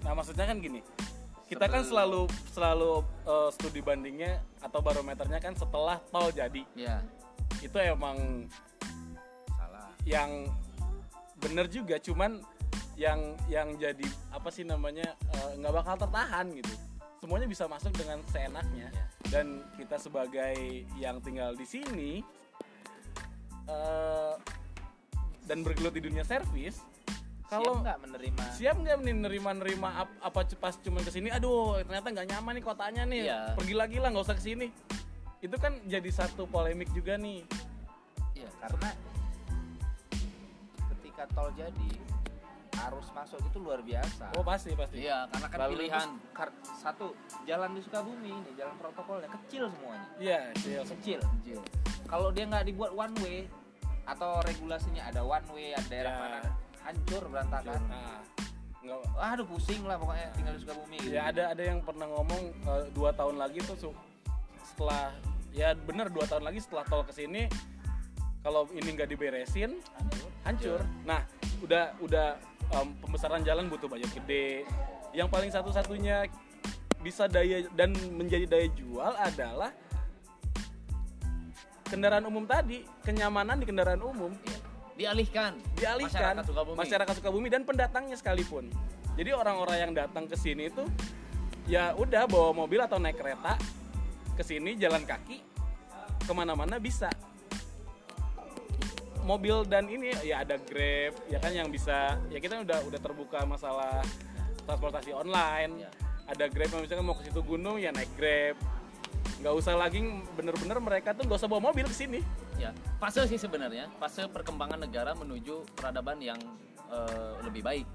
[0.00, 0.80] Nah maksudnya kan gini,
[1.46, 2.20] kita kan selalu
[2.50, 2.92] selalu
[3.24, 6.62] eh, studi bandingnya atau barometernya kan setelah tol jadi.
[6.74, 7.00] Ya.
[7.58, 8.44] Itu emang
[9.48, 10.46] salah yang
[11.38, 12.44] bener juga, cuman
[12.94, 13.16] yang
[13.48, 16.74] yang jadi apa sih namanya eh, nggak bakal tertahan gitu.
[17.20, 19.04] Semuanya bisa masuk dengan seenaknya Ya.
[19.30, 20.56] dan kita sebagai
[20.96, 22.24] yang tinggal di sini
[23.66, 24.34] eh,
[25.44, 26.80] dan bergelut di dunia servis,
[27.44, 29.50] kalau nggak menerima siap nggak nih nerima
[30.00, 33.40] ap- apa pas cuma ke sini aduh ternyata nggak nyaman nih kotanya nih Iya.
[33.54, 34.66] pergi lagi lah nggak usah ke sini
[35.40, 37.42] itu kan jadi satu polemik juga nih
[38.32, 38.46] Iya.
[38.62, 38.90] karena
[40.94, 41.90] ketika tol jadi
[42.88, 44.32] arus masuk itu luar biasa.
[44.38, 45.04] Oh pasti pasti.
[45.04, 47.12] Iya, karena kan Lalu pilihan kar- satu
[47.44, 50.06] jalan di Sukabumi ini jalan protokolnya kecil semuanya.
[50.16, 51.60] Iya iya kecil Kecil.
[52.08, 53.38] kalau dia nggak dibuat one way
[54.08, 56.20] atau regulasinya ada one way ada daerah Ya.
[56.20, 56.38] mana
[56.82, 57.80] hancur berantakan.
[57.86, 58.18] Nah
[58.80, 60.96] nggak aduh pusing lah pokoknya tinggal di Sukabumi.
[60.98, 61.12] Gitu.
[61.12, 63.92] ya ada ada yang pernah ngomong eh, dua tahun lagi tuh
[64.64, 65.12] setelah
[65.52, 67.44] ya bener dua tahun lagi setelah tol ke sini
[68.40, 69.76] kalau ini nggak diberesin
[70.48, 70.80] hancur.
[71.04, 71.20] Nah
[71.60, 72.40] udah udah
[72.74, 74.64] em, pembesaran jalan butuh budget gede
[75.10, 76.30] yang paling satu-satunya
[77.00, 79.72] bisa daya dan menjadi daya jual adalah
[81.88, 84.30] kendaraan umum tadi kenyamanan di kendaraan umum
[84.94, 85.56] Dialihkan.
[85.80, 86.76] dialihkan Masyarakat Sukabumi.
[86.76, 88.68] masyarakat Sukabumi dan pendatangnya sekalipun.
[89.16, 90.84] Jadi orang-orang yang datang ke sini itu
[91.64, 93.56] ya udah bawa mobil atau naik kereta
[94.36, 95.40] ke sini jalan kaki
[96.20, 97.08] ke mana-mana bisa.
[99.30, 103.46] Mobil dan ini ya ada Grab ya kan yang bisa ya kita udah udah terbuka
[103.46, 104.02] masalah
[104.66, 105.86] transportasi online.
[105.86, 105.90] Ya.
[106.26, 108.58] Ada Grab yang misalkan mau ke situ gunung ya naik Grab.
[109.38, 110.02] Nggak usah lagi
[110.34, 112.20] bener-bener mereka tuh nggak usah bawa mobil ke sini.
[112.58, 116.36] Ya, fase sih sebenarnya, fase perkembangan negara menuju peradaban yang
[116.92, 117.86] eh, lebih baik.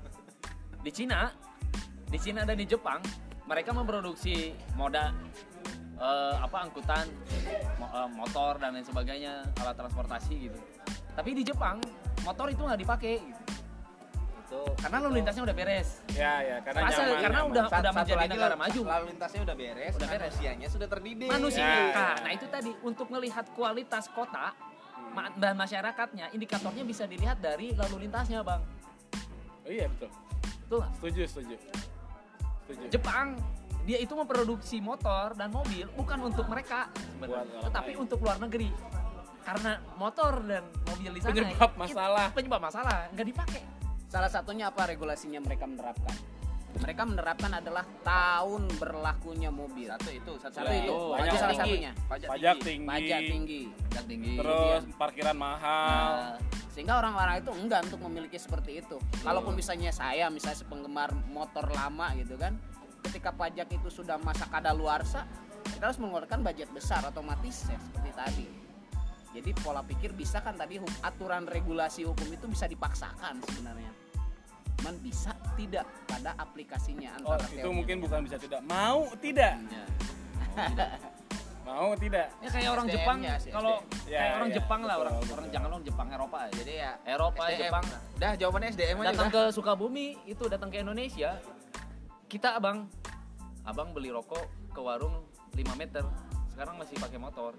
[0.81, 1.29] Di Cina,
[2.09, 2.97] di Cina dan di Jepang,
[3.45, 5.13] mereka memproduksi moda
[5.95, 7.05] eh, apa angkutan,
[7.77, 10.59] mo- eh, motor dan lain sebagainya, alat transportasi gitu.
[11.11, 11.79] Tapi di Jepang,
[12.21, 13.43] motor itu nggak dipakai, gitu.
[14.45, 16.05] itu karena lalu lintasnya udah beres.
[16.13, 17.17] Ya ya karena Fase, nyaman.
[17.17, 17.49] karena nyaman.
[17.49, 18.81] udah- Satu- menjadi lagi negara lalu- maju.
[18.85, 20.21] lalu lintasnya udah beres Udah beres.
[20.21, 21.59] manusianya sudah terdidik Manusia.
[21.59, 22.13] Ya, Nah, ya.
[22.21, 24.53] nah itu tadi untuk melihat kualitas kota
[25.11, 28.61] ma- dan masyarakatnya, indikatornya bisa dilihat dari lalu lintasnya, bang.
[29.65, 30.09] Oh iya betul.
[31.01, 31.55] Betul setuju.
[32.65, 32.85] Setuju.
[32.91, 33.33] Jepang
[33.85, 38.01] dia itu memproduksi motor dan mobil bukan untuk mereka sebenarnya, tetapi lain.
[38.01, 38.69] untuk luar negeri.
[39.45, 42.27] Karena motor dan mobil di sana Penyebab itu- masalah.
[42.33, 43.61] penyebab masalah nggak dipakai.
[44.09, 46.17] Salah satunya apa regulasinya mereka menerapkan?
[46.75, 49.87] Mereka menerapkan adalah tahun berlakunya mobil.
[49.87, 51.61] satu itu satu, Satu itu, Oh, itu pajak salah tinggi.
[51.71, 51.91] satunya.
[52.03, 52.67] pajak, Pajak tinggi.
[52.67, 53.61] tinggi, Pajak tinggi.
[53.95, 54.33] Yang tinggi.
[54.35, 56.11] terus parkiran mahal.
[56.11, 56.35] Nah,
[56.67, 58.99] Sehingga orang-orang itu enggak untuk memiliki seperti itu.
[59.23, 62.59] Kalaupun misalnya saya, misalnya sepenggemar motor lama gitu kan,
[63.05, 65.23] ketika pajak itu sudah masa kadaluarsa,
[65.69, 68.47] kita harus mengeluarkan budget besar otomatis ya seperti tadi.
[69.35, 73.91] Jadi pola pikir bisa kan tadi aturan regulasi hukum itu bisa dipaksakan sebenarnya.
[74.79, 78.59] Cuman bisa tidak pada aplikasinya Oh, antara itu teori mungkin bukan bisa tidak.
[78.63, 79.53] Mau tidak?
[79.67, 79.85] ya.
[81.65, 82.29] Mau tidak?
[82.45, 84.05] Ya kayak orang Jepang sih, kalau SDM.
[84.05, 85.33] kayak Ya, orang ya, Jepang lah betul, orang betul.
[85.33, 86.51] orang jangan orang Jepang Eropa ya.
[86.61, 87.59] jadi ya Eropa, SDM.
[87.65, 87.85] Jepang.
[88.21, 91.29] dah jawabannya SDM aja datang ke Sukabumi itu datang ke Indonesia
[92.25, 92.89] kita abang.
[93.65, 95.25] Abang beli rokok ke warung
[95.57, 96.05] 5 meter.
[96.53, 97.57] Sekarang masih pakai motor.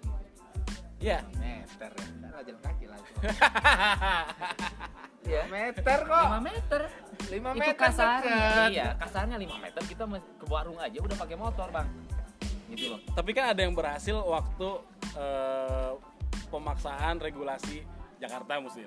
[0.96, 1.20] Iya.
[1.36, 1.92] meter.
[1.92, 3.10] Ya lah jalan kaki lagi
[5.26, 5.42] Iya.
[5.50, 6.26] meter kok.
[6.30, 6.82] 5 meter.
[6.86, 8.38] 5 itu meter kasarnya.
[8.38, 8.70] Deket.
[8.72, 9.82] iya kasarnya 5 meter.
[9.84, 11.88] Kita ke warung aja udah pakai motor bang.
[12.70, 13.00] Gitu loh.
[13.12, 14.68] Tapi kan ada yang berhasil waktu
[15.18, 15.92] eh,
[16.48, 17.82] pemaksaan regulasi
[18.22, 18.86] Jakarta musim.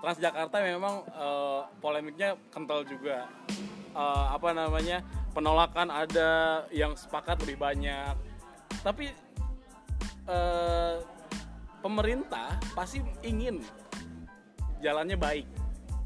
[0.00, 3.28] Transjakarta memang eh, polemiknya kental juga.
[3.92, 5.04] Eh, apa namanya
[5.36, 8.14] penolakan ada yang sepakat lebih banyak.
[8.80, 9.12] Tapi
[10.24, 10.94] eh,
[11.84, 13.60] pemerintah pasti ingin
[14.80, 15.46] jalannya baik,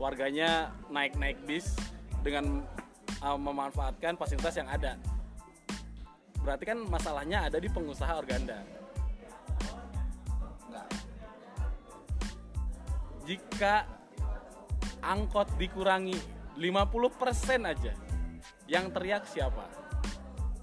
[0.03, 1.79] warganya naik-naik bis
[2.27, 2.67] dengan
[3.23, 4.99] eh, memanfaatkan fasilitas yang ada.
[6.45, 8.61] Berarti kan masalahnya ada di pengusaha organda.
[13.25, 13.85] Jika
[15.01, 16.17] angkot dikurangi
[16.57, 16.61] 50%
[17.67, 17.93] aja
[18.67, 19.65] yang teriak siapa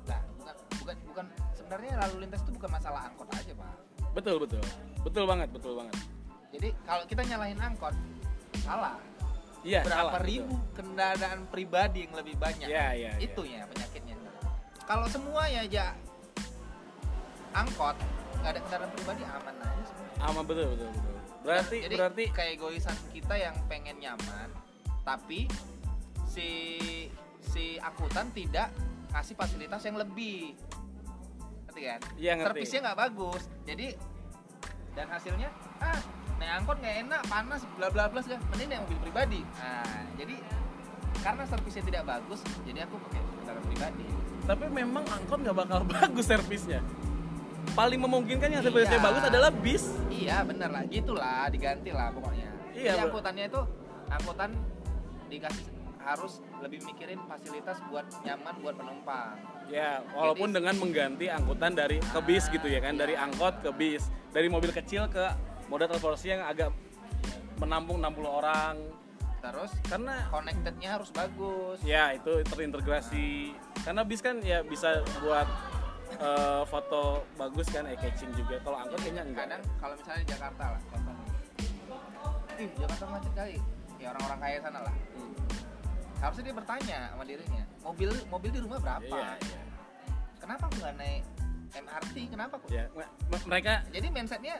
[0.05, 3.73] Nah, bukan bukan bukan sebenarnya lalu lintas itu bukan masalah angkot aja, Pak.
[4.11, 4.63] betul betul
[5.01, 5.95] betul banget betul banget
[6.51, 7.95] Jadi kalau kita nyalahin angkot
[8.59, 8.99] salah.
[9.63, 12.67] iya Berapa salah, ribu kendaraan pribadi yang lebih banyak?
[12.67, 13.23] Iya, iya, iya.
[13.23, 14.15] Itu ya penyakitnya.
[14.83, 15.85] Kalau semuanya aja
[17.51, 17.95] angkot
[18.41, 20.03] nggak ada kendaraan pribadi aman aja semua.
[20.03, 20.27] betul.
[20.27, 24.49] aman betul betul betul berarti Jadi berarti kayak egoisan kita yang pengen nyaman,
[25.01, 25.49] tapi
[26.29, 26.49] si
[27.41, 28.69] si angkutan tidak
[29.09, 30.53] kasih fasilitas yang lebih.
[31.67, 31.99] Ngerti kan?
[32.15, 32.61] Iya, ngerti.
[32.61, 33.43] Servisnya nggak bagus.
[33.65, 33.87] Jadi
[34.91, 35.49] dan hasilnya
[35.79, 35.99] ah
[36.37, 38.41] naik angkot nggak enak, panas, bla bla bla segala.
[38.53, 39.41] Mending naik mobil pribadi.
[39.41, 40.35] Nah, jadi
[41.21, 44.05] karena servisnya tidak bagus, jadi aku pakai kendaraan pribadi.
[44.41, 46.81] tapi memang angkot nggak bakal bagus servisnya
[47.71, 49.05] paling memungkinkan yang servisnya Iya.
[49.05, 52.49] bagus adalah bis Iya bener lah, gitulah diganti lah pokoknya.
[52.71, 53.61] Iya, Jadi angkutannya itu
[54.07, 54.49] angkutan
[55.27, 55.65] dikasih
[55.97, 59.37] harus lebih mikirin fasilitas buat nyaman buat penumpang.
[59.67, 63.23] ya walaupun Jadi- dengan mengganti angkutan dari ke bis gitu ya kan dari Iya.
[63.23, 65.31] angkot ke bis dari mobil kecil ke
[65.67, 66.73] moda transportasi yang agak
[67.57, 68.75] menampung 60 orang
[69.39, 71.81] Terus karena connectednya harus bagus.
[71.81, 75.47] ya itu terintegrasi karena bis kan ya bisa buat
[76.19, 80.63] eh, foto bagus kan eye catching juga kalau angkot kayaknya enggak Kadang kalau misalnya Jakarta
[80.75, 81.25] lah contohnya.
[82.59, 83.57] Ih, Jakarta macet kali.
[84.01, 84.95] Ya orang-orang kaya sana lah.
[85.13, 85.33] Hmm.
[86.21, 89.05] Harusnya dia bertanya sama dirinya, mobil mobil di rumah berapa?
[89.05, 89.61] Iya, iya.
[90.37, 91.23] Kenapa aku nggak naik
[91.71, 92.15] MRT?
[92.29, 92.69] Kenapa kok?
[92.69, 94.55] ya me- me- mereka Jadi mindsetnya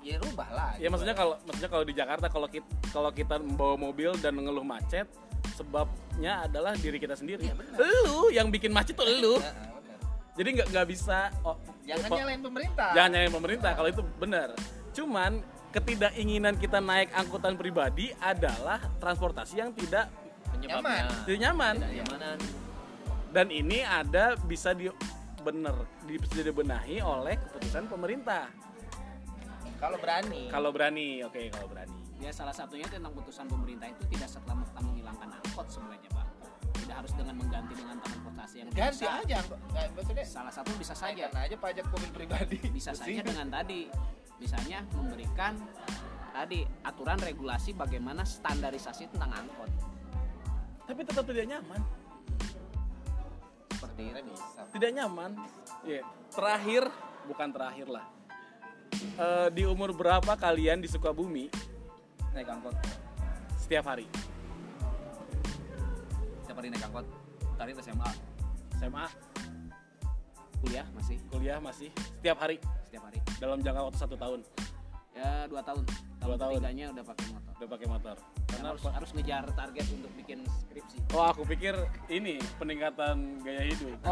[0.00, 0.72] ya rubah lah.
[0.80, 4.64] ya maksudnya kalau maksudnya kalau di Jakarta kalau kita kalau kita membawa mobil dan mengeluh
[4.64, 5.04] macet
[5.52, 7.76] sebabnya adalah diri kita sendiri benar.
[7.76, 9.36] lu yang bikin macet tuh lu.
[10.40, 12.88] Jadi nggak nggak bisa oh, Jangan oh, nyalain pemerintah.
[12.96, 14.48] jangan nyalain pemerintah kalau itu benar.
[14.96, 15.32] Cuman
[15.68, 20.08] ketidakinginan kita naik angkutan pribadi adalah transportasi yang tidak
[20.48, 21.12] penyebabnya.
[21.28, 21.74] tidak nyaman.
[21.76, 22.38] Tidak nyamanan.
[23.30, 24.88] Dan ini ada bisa di
[25.44, 25.76] bener
[26.08, 28.48] di- bisa dibenahi oleh keputusan pemerintah.
[29.80, 30.48] Kalau berani.
[30.52, 31.96] kalau berani oke kalau berani.
[32.20, 36.19] Ya salah satunya tentang putusan pemerintah itu tidak serta merta menghilangkan angkot sebenarnya pak.
[36.90, 39.22] Tidak harus dengan mengganti dengan transportasi yang ganti bisa.
[39.22, 39.38] aja
[39.94, 41.30] maksudnya Salah satu bisa saja.
[41.30, 42.58] aja pajak mobil pribadi.
[42.74, 43.86] Bisa saja dengan tadi,
[44.42, 45.54] misalnya memberikan
[46.34, 49.70] tadi aturan regulasi bagaimana standarisasi tentang angkot.
[50.82, 51.80] tapi tetap tidak nyaman.
[53.70, 54.60] Seperti ini bisa.
[54.74, 55.30] Tidak nyaman.
[55.86, 56.02] Ya
[56.34, 56.90] terakhir
[57.30, 58.06] bukan terakhir lah.
[58.98, 61.46] Eh, di umur berapa kalian di Sukabumi
[62.34, 62.74] naik angkot?
[63.62, 64.10] Setiap hari
[66.60, 67.08] hari naik angkot.
[67.56, 68.10] Tarik ke SMA
[68.76, 69.04] SMA
[70.60, 71.16] Kuliah masih.
[71.32, 71.88] Kuliah masih.
[72.20, 72.60] Setiap hari.
[72.84, 73.16] Setiap hari.
[73.40, 74.44] dalam jangka waktu satu tahun.
[75.16, 75.88] Ya dua tahun.
[76.20, 76.36] Dua Tahun.
[76.36, 76.52] tahun.
[76.60, 77.52] ketiganya udah pakai motor.
[77.56, 78.16] udah pakai motor.
[78.44, 80.96] Karena harus, harus ngejar target untuk bikin skripsi.
[81.16, 81.72] oh aku pikir
[82.12, 83.96] ini peningkatan gaya hidup.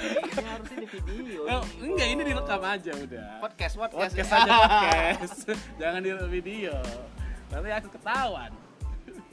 [0.00, 3.26] Ini harusnya di video Oh, enggak ini direkam aja udah.
[3.44, 5.38] Podcast podcast, podcast aja podcast.
[5.80, 6.76] Jangan di video.
[7.52, 8.52] Nanti aku ketahuan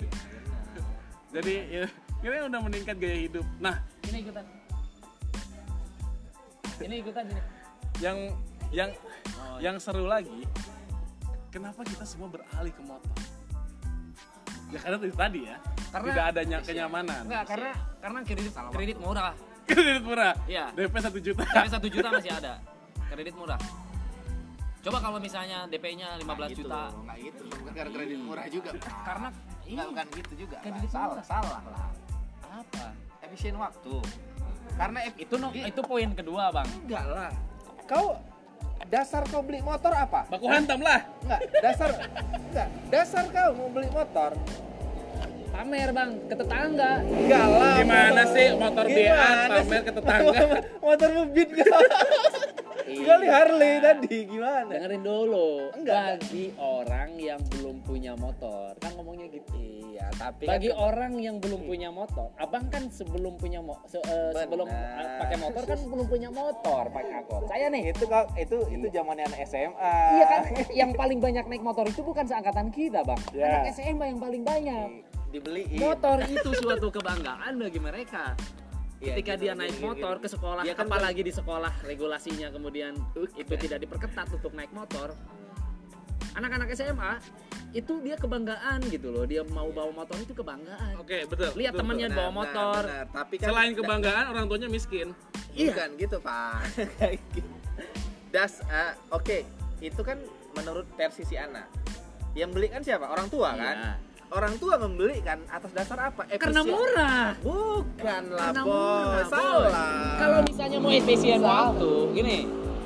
[1.36, 1.86] jadi ya,
[2.22, 3.46] ini udah meningkat gaya hidup.
[3.58, 3.82] Nah.
[4.06, 4.46] Ini ikutan.
[6.78, 7.42] Ini ikutan ini
[7.98, 8.18] yang
[8.70, 8.92] yang
[9.38, 10.50] Oh, yang seru lagi
[11.50, 13.18] kenapa kita semua beralih ke motor?
[14.74, 15.58] Ya karena dari tadi ya
[15.94, 17.22] Karena- tidak adanya kenyamanan.
[17.26, 19.34] Enggak karena karena kredit kredit murah.
[19.68, 20.34] Kredit murah?
[20.50, 20.66] Iya.
[20.74, 21.44] DP satu juta.
[21.46, 22.54] DP 1 juta masih ada.
[23.14, 23.60] Kredit murah.
[24.82, 26.82] Coba kalau misalnya DP-nya 15 juta.
[26.94, 27.44] nggak gitu.
[27.46, 28.70] Bukan karena kredit murah juga.
[29.06, 29.28] Karena
[29.70, 31.26] nggak bukan gitu juga Kredit salah murah.
[31.26, 31.90] salah lah.
[32.58, 32.86] Apa?
[33.22, 33.96] Efisien waktu.
[34.74, 36.68] Karena ef- itu no, i- itu poin kedua bang.
[36.80, 37.32] Enggak lah.
[37.86, 38.08] Kau
[38.86, 40.24] dasar kau beli motor apa?
[40.28, 41.02] Baku hantam lah.
[41.22, 41.90] Enggak dasar
[42.46, 42.68] enggak.
[42.88, 44.32] Dasar kau mau beli motor?
[45.48, 46.92] Pamer bang ke tetangga.
[47.02, 49.16] Enggak lah gimana motor- sih motor BA
[49.50, 49.80] pamer sih?
[49.82, 50.42] ke tetangga.
[50.86, 51.50] Motor ngebit
[52.88, 54.70] enggak Kali Harley tadi gimana?
[54.72, 55.50] dengerin dulu.
[55.76, 59.52] Enggak, bagi orang yang belum punya motor kan ngomongnya gitu.
[59.58, 64.04] Iya, tapi bagi kan orang yang belum punya motor abang kan sebelum punya mo se-
[64.04, 67.92] eh, sebelum eh, pakai motor kan belum punya motor pakai angkot saya nih.
[67.92, 68.06] Itu
[68.38, 69.94] itu itu zamannya anak SMA.
[70.14, 73.22] iya kan yang paling banyak naik motor itu bukan seangkatan kita bang.
[73.34, 73.66] Ya.
[73.66, 74.88] anak SMA yang paling banyak.
[75.28, 75.76] Dibeliin.
[75.76, 78.32] motor itu suatu kebanggaan bagi mereka
[78.98, 80.24] Iya, ketika gitu, dia naik gitu, motor gitu.
[80.26, 82.98] ke sekolah Dia kan apalagi di sekolah regulasinya kemudian
[83.38, 85.14] itu tidak diperketat untuk naik motor
[86.34, 87.22] anak-anak SMA
[87.78, 91.54] itu dia kebanggaan gitu loh dia mau bawa motor itu kebanggaan Oke, betul.
[91.54, 92.18] lihat betul, temannya betul.
[92.18, 93.06] bawa motor benar.
[93.12, 95.08] Tapi kan Selain kebanggaan, orang tuanya miskin.
[95.54, 96.62] Bukan gitu, Pak.
[98.28, 99.48] Das eh, oke,
[99.80, 100.20] itu kan
[100.52, 101.70] menurut versi si anak.
[102.36, 103.08] Yang beli kan siapa?
[103.08, 103.98] Orang tua kan?
[104.28, 106.28] Orang tua membeli kan atas dasar apa?
[106.30, 108.70] karena Efisien- murah Bukan lah, Karena boy.
[108.70, 109.24] murah, boy.
[109.26, 109.94] Salah.
[110.18, 112.38] kalau misalnya mau efisien waktu gini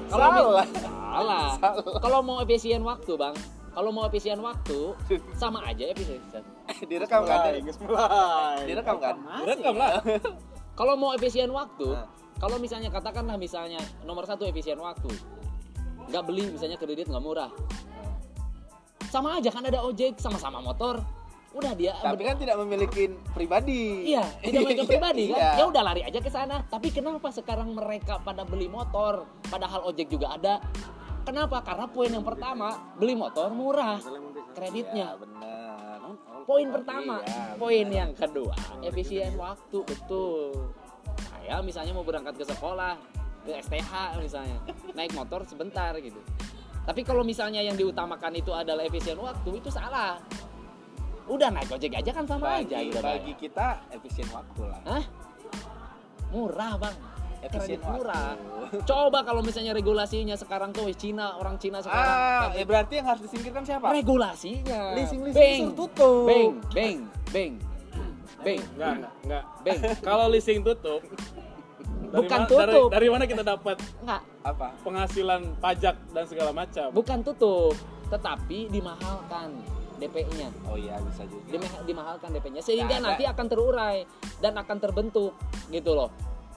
[0.05, 0.65] kalau mi- Salah.
[1.09, 1.49] salah
[1.97, 3.35] kalau mau efisien waktu bang
[3.71, 4.79] kalau mau efisien waktu
[5.33, 6.21] sama aja efisien
[6.91, 7.57] direkam kan?
[8.61, 9.15] Direkam kan?
[9.41, 9.97] Rekam lah.
[10.79, 12.05] kalau mau efisien waktu Nah.
[12.37, 15.09] kalau misalnya katakanlah misalnya nomor satu efisien waktu
[16.05, 17.49] nggak beli misalnya kredit nggak murah
[19.07, 21.01] sama aja kan ada ojek sama-sama motor
[21.51, 24.15] udah dia Tapi kan tidak memiliki pribadi.
[24.15, 25.39] Iya, tidak mereka pribadi kan.
[25.39, 25.51] Iya.
[25.59, 26.63] Ya udah lari aja ke sana.
[26.67, 30.63] Tapi kenapa sekarang mereka pada beli motor padahal ojek juga ada?
[31.21, 31.61] Kenapa?
[31.61, 34.01] Karena poin yang pertama, beli motor murah
[34.57, 35.13] kreditnya.
[35.13, 35.99] Iya, benar.
[36.47, 37.21] Poin pertama.
[37.21, 40.73] Iya, Poin yang kedua, efisien waktu betul.
[41.29, 42.97] Saya misalnya mau berangkat ke sekolah,
[43.45, 44.57] ke STH misalnya,
[44.97, 46.17] naik motor sebentar gitu.
[46.81, 50.17] Tapi kalau misalnya yang diutamakan itu adalah efisien waktu, itu salah.
[51.31, 53.39] Udah naik ojek aja kan sama bagi, aja udah bagi bayar.
[53.39, 54.81] kita efisien waktu lah.
[54.85, 55.03] Hah?
[56.29, 56.95] Murah bang.
[57.41, 58.37] Efisien Kredit murah.
[58.37, 58.77] waktu.
[58.85, 62.05] Coba kalau misalnya regulasinya sekarang tuh Cina, orang Cina sekarang.
[62.05, 63.89] Ah, ya berarti yang harus disingkirkan siapa?
[63.89, 64.93] regulasinya.
[64.93, 66.25] Leasing-leasing Beng, disuruh tutup.
[66.25, 66.97] Beng, beng,
[67.31, 67.53] beng.
[68.41, 69.43] Beng, Enggak, enggak, enggak.
[69.61, 69.79] beng.
[70.07, 72.89] Kalau leasing tutup, dari Bukan mana- tutup.
[72.89, 74.67] Dari, dari mana kita dapat Enggak, Apa?
[74.81, 76.87] penghasilan pajak dan segala macam?
[76.91, 77.73] bukan tutup,
[78.07, 79.57] tetapi dimahalkan
[80.01, 80.49] DP-nya.
[80.65, 81.45] Oh iya bisa juga.
[81.47, 83.07] Dima- dimahalkan DP-nya sehingga Nggak ada.
[83.07, 83.97] nanti akan terurai
[84.39, 85.31] dan akan terbentuk
[85.69, 86.09] gitu loh.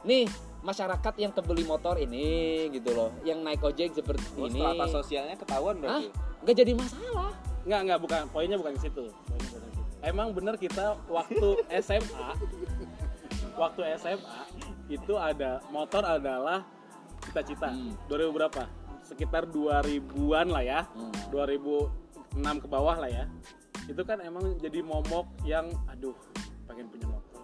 [0.02, 0.24] Nih
[0.61, 2.24] masyarakat yang kebeli motor ini
[2.70, 6.00] gitu loh, yang naik ojek seperti Oh, ini, strata sosialnya ketahuan Hah?
[6.00, 6.07] berarti.
[6.40, 7.30] nggak jadi masalah.
[7.64, 8.22] Enggak, enggak, bukan.
[8.28, 9.04] Poinnya bukan ke situ.
[10.00, 11.48] Emang bener kita waktu
[11.80, 12.28] SMA,
[13.54, 14.40] waktu SMA
[14.87, 16.64] itu ada motor adalah
[17.22, 17.68] cita-cita.
[17.68, 17.96] Hmm.
[18.07, 18.62] 2000 berapa?
[19.00, 20.80] Sekitar 2000-an lah ya.
[20.87, 21.12] Hmm.
[22.34, 23.24] 2006 ke bawah lah ya.
[23.86, 26.16] Itu kan emang jadi momok yang aduh,
[26.66, 27.42] pengen punya motor.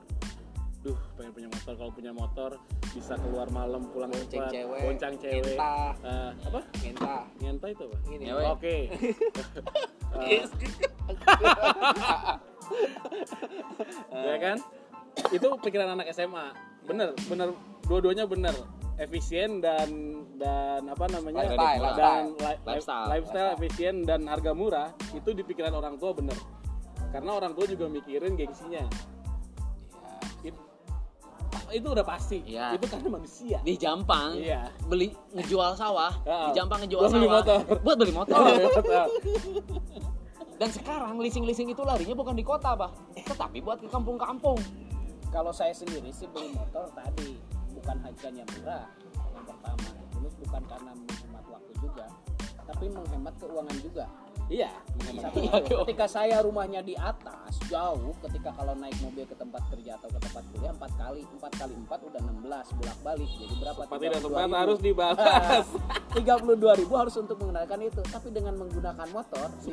[0.80, 1.72] Duh, pengen punya motor.
[1.76, 2.50] Kalau punya motor
[2.90, 5.54] bisa keluar malam pulang Bonceng cepat, cewek, boncang cewek.
[5.54, 5.92] ngentah.
[6.02, 6.60] Eh, apa?
[6.82, 7.22] Ngentah.
[7.38, 7.96] Ngenta itu apa?
[8.10, 8.24] Ini.
[8.50, 8.76] Oke.
[10.10, 10.42] Eh,
[14.26, 14.58] ya kan
[15.30, 16.50] itu pikiran anak SMA
[16.82, 17.54] bener bener
[17.86, 18.50] dua-duanya bener
[19.00, 19.88] efisien dan
[20.36, 22.24] dan apa namanya Lifestyle, dan lifestyle.
[22.28, 23.06] li- Lifestyle.
[23.08, 26.36] lifestyle efisien dan harga murah itu di pikiran orang tua bener
[27.08, 28.84] karena orang tua juga mikirin gengsinya
[30.40, 30.68] It-
[31.72, 32.76] itu udah pasti Iya.
[32.76, 36.46] itu karena manusia Di Jampang iya beli ngejual sawah, Ya.
[36.46, 37.58] di Jampang ngejual Buat beli sawah motor.
[37.80, 38.38] buat beli motor.
[40.54, 44.60] Dan sekarang leasing-leasing itu larinya bukan di kota, Bah, tetapi buat ke kampung-kampung.
[45.30, 47.32] Kalau saya sendiri sih beli motor tadi
[47.90, 48.86] bukan harganya murah
[49.34, 49.90] yang pertama.
[50.14, 52.06] Terus bukan karena menghemat waktu juga,
[52.62, 54.06] tapi menghemat keuangan juga.
[54.50, 55.40] Iya Satu,
[55.86, 60.20] ketika saya rumahnya di atas jauh, ketika kalau naik mobil ke tempat kerja atau ke
[60.20, 63.30] tempat kuliah empat kali, empat kali empat udah 16 bolak balik.
[63.32, 63.80] Jadi berapa?
[63.80, 64.26] Sempat tidak 32.000.
[64.28, 65.66] sempat harus dibalas
[66.20, 69.72] Tiga puluh dua ribu harus untuk menggunakan itu, tapi dengan menggunakan motor 10.000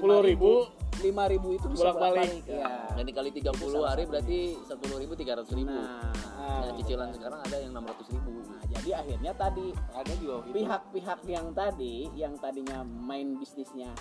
[0.97, 2.41] lima ribu itu bisa bolak-balik.
[2.41, 2.43] bolak-balik.
[2.49, 2.73] Ya.
[2.97, 5.65] Dan dikali 30 hari berarti 10.000 300.000.
[5.67, 6.09] Nah,
[6.47, 8.17] Nah, cicilan sekarang ada yang 600.000.
[8.47, 13.91] nah, jadi akhirnya tadi Ada juga pihak-pihak yang tadi yang tadinya main bisnisnya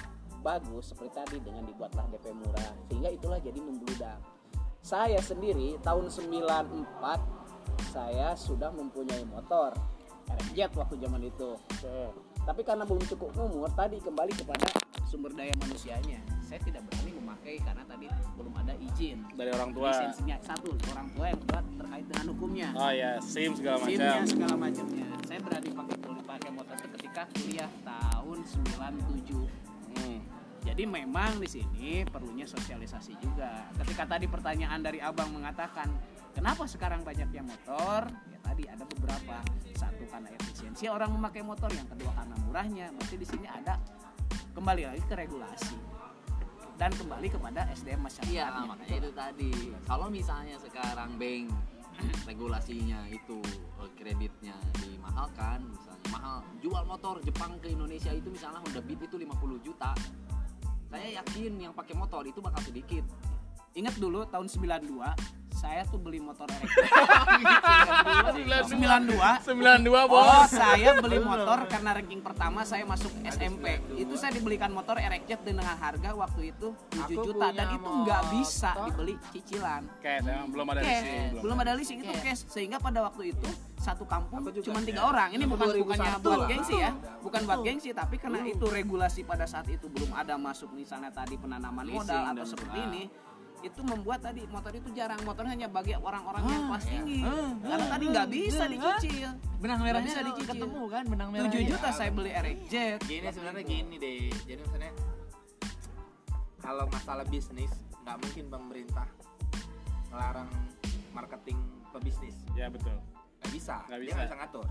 [0.47, 4.23] bagus seperti tadi dengan dibuatlah DP murah sehingga itulah jadi membludak.
[4.79, 9.75] Saya sendiri tahun 94 saya sudah mempunyai motor
[10.31, 11.51] RMZ waktu zaman itu.
[12.47, 14.71] Tapi karena belum cukup umur tadi kembali kepada
[15.11, 16.23] sumber daya manusianya.
[16.47, 18.07] Saya tidak berani memakai karena tadi
[18.39, 19.19] belum ada izin.
[19.35, 22.69] dari orang tua Lisensinya satu orang tua yang kedua terkait dengan hukumnya.
[22.79, 25.07] oh ya sim segala SIM-nya macam segala macamnya.
[25.27, 29.43] Saya berani pakai pakai motor itu ketika kuliah tahun 97.
[29.97, 30.21] Hmm.
[30.67, 33.71] Jadi memang di sini perlunya sosialisasi juga.
[33.79, 35.89] Ketika tadi pertanyaan dari Abang mengatakan
[36.37, 38.13] Kenapa sekarang banyak yang motor?
[38.29, 39.41] Ya tadi ada beberapa.
[39.73, 42.87] Satu karena efisiensi orang memakai motor, yang kedua karena murahnya.
[42.93, 43.81] Berarti di sini ada
[44.53, 45.81] kembali lagi ke regulasi
[46.77, 48.37] dan kembali kepada SDM masyarakatnya.
[48.37, 49.53] Iya, makanya itu tadi.
[49.89, 51.49] Kalau misalnya sekarang bank
[52.29, 53.41] regulasinya itu
[53.81, 59.17] eh, kreditnya dimahalkan, misalnya mahal jual motor Jepang ke Indonesia itu misalnya Honda Beat itu
[59.17, 59.97] 50 juta.
[60.97, 63.05] Saya yakin yang pakai motor itu bakal sedikit.
[63.77, 66.93] Ingat dulu tahun 92 saya tuh beli motor elektrik.
[68.69, 70.53] 92 92 Oh, bos.
[70.53, 73.81] saya beli motor karena ranking pertama saya masuk SMP.
[73.97, 78.23] Itu saya dibelikan motor Erekjet dengan harga waktu itu 7 Aku juta dan itu nggak
[78.37, 79.83] bisa dibeli cicilan.
[80.05, 80.93] Cash emang belum ada Cash.
[80.93, 81.73] leasing belum ada.
[81.73, 82.43] leasing itu cash.
[82.53, 83.49] sehingga pada waktu itu
[83.81, 85.37] satu kampung cuma tiga orang.
[85.41, 86.49] Ini bukan 2001 bukannya buat lah.
[86.53, 86.91] gengsi ya.
[87.25, 91.41] Bukan buat gengsi tapi karena itu regulasi pada saat itu belum ada masuk misalnya tadi
[91.41, 93.05] penanaman Leasing modal atau seperti ini
[93.67, 95.19] itu membuat tadi motor itu jarang.
[95.27, 97.21] Motor hanya bagi orang-orang yang kelas tinggi.
[97.67, 99.31] Karena tadi nggak bisa dicicil.
[99.59, 100.55] Benang merahnya bisa dicicil.
[100.55, 104.31] ketemu kan benang 7 juta saya beli Erekjet gini sebenarnya gini deh.
[104.47, 104.93] Jadi misalnya
[106.63, 107.73] kalau masalah bisnis
[108.07, 109.07] nggak mungkin pemerintah
[110.15, 110.51] melarang
[111.11, 111.59] marketing
[111.91, 112.37] pebisnis.
[112.55, 112.95] Ya betul.
[113.43, 113.77] Nggak bisa.
[113.91, 114.15] Nggak dia bisa.
[114.15, 114.67] nggak bisa ngatur.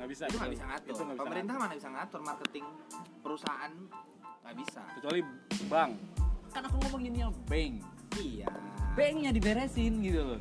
[0.00, 0.90] Nggak bisa itu nggak bisa ngatur.
[0.94, 2.20] Itu nggak bisa pemerintah mana bisa ngatur?
[2.22, 2.66] Marketing
[3.20, 3.72] perusahaan
[4.40, 4.80] nggak bisa.
[4.80, 4.96] Ngatur.
[5.00, 5.20] kecuali
[5.68, 5.92] bank
[6.50, 7.82] kan aku ngomonginnya bank.
[8.18, 8.50] iya
[8.98, 10.40] Banknya diberesin gitu loh.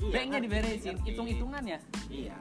[0.00, 1.08] Iya, Banknya ngerti, diberesin, ngerti.
[1.10, 1.78] hitung-hitungannya.
[2.08, 2.38] iya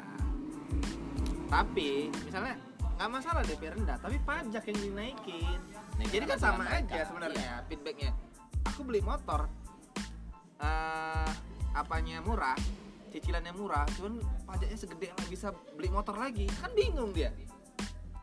[1.49, 2.55] tapi misalnya
[2.95, 5.59] nggak masalah DP rendah tapi pajak yang dinaikin
[5.99, 6.95] Nah, jadi kan kan sama mereka.
[6.95, 8.11] aja sebenarnya feedbacknya
[8.63, 9.51] aku beli motor
[10.63, 11.30] eh
[11.76, 12.55] apanya murah
[13.11, 17.36] cicilannya murah cuman pajaknya segede nggak bisa beli motor lagi kan bingung dia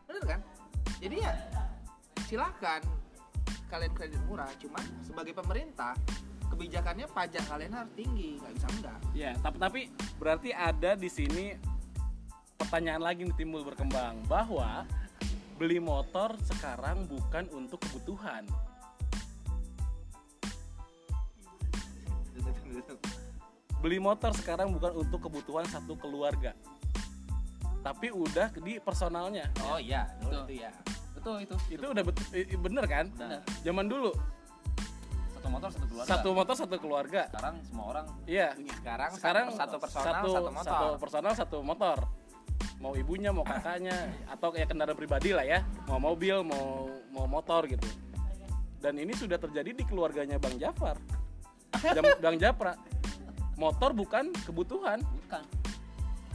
[0.09, 0.41] bener kan
[0.97, 1.33] jadi ya
[2.25, 2.81] silakan
[3.67, 5.95] kalian kredit murah cuman sebagai pemerintah
[6.47, 8.99] kebijakannya pajak kalian harus tinggi nggak bisa enggak.
[9.13, 9.81] Ya tapi tapi
[10.17, 11.59] berarti ada di sini
[12.57, 14.87] pertanyaan lagi yang timbul berkembang bahwa
[15.59, 18.47] beli motor sekarang bukan untuk kebutuhan.
[23.83, 26.57] Beli motor sekarang bukan untuk kebutuhan satu keluarga
[27.87, 29.47] tapi udah di personalnya.
[29.63, 30.75] Oh iya itu ya
[31.27, 31.57] Betul itu.
[31.75, 33.11] itu udah bet- bener kan?
[33.19, 33.43] Bener.
[33.67, 34.15] zaman dulu.
[35.35, 36.07] Satu motor satu keluarga.
[36.15, 37.23] satu motor satu keluarga.
[37.27, 38.49] Sekarang semua orang iya.
[38.55, 40.71] sekarang sekarang satu personal satu, satu, motor.
[40.71, 41.99] satu personal satu motor.
[42.79, 45.67] Mau ibunya mau kakaknya atau kayak kendaraan pribadi lah ya.
[45.91, 47.91] Mau mobil mau mau motor gitu.
[48.79, 50.95] Dan ini sudah terjadi di keluarganya bang Jafar.
[51.83, 52.79] Jam- bang Japra.
[53.59, 55.03] Motor bukan kebutuhan.
[55.03, 55.43] Bukan.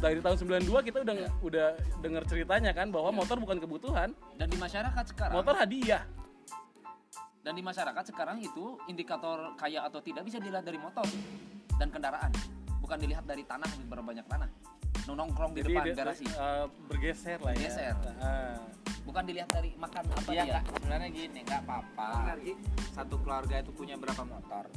[0.01, 1.67] Dari tahun 92 kita udah udah
[2.01, 4.09] dengar ceritanya kan bahwa motor bukan kebutuhan.
[4.33, 6.03] Dan di masyarakat sekarang motor hadiah.
[7.41, 11.05] Dan di masyarakat sekarang itu indikator kaya atau tidak bisa dilihat dari motor
[11.77, 12.29] dan kendaraan,
[12.81, 14.49] bukan dilihat dari tanah berapa banyak tanah.
[15.11, 17.57] Nongkrong di jadi depan garasi, eh, bergeser lah ya.
[17.59, 17.95] Bergeser.
[18.21, 18.55] Ah.
[19.01, 20.51] bukan dilihat dari makan apa Iya dia.
[20.55, 22.09] nggak sebenarnya gini nggak apa-apa.
[22.95, 24.69] Satu keluarga itu punya berapa motor?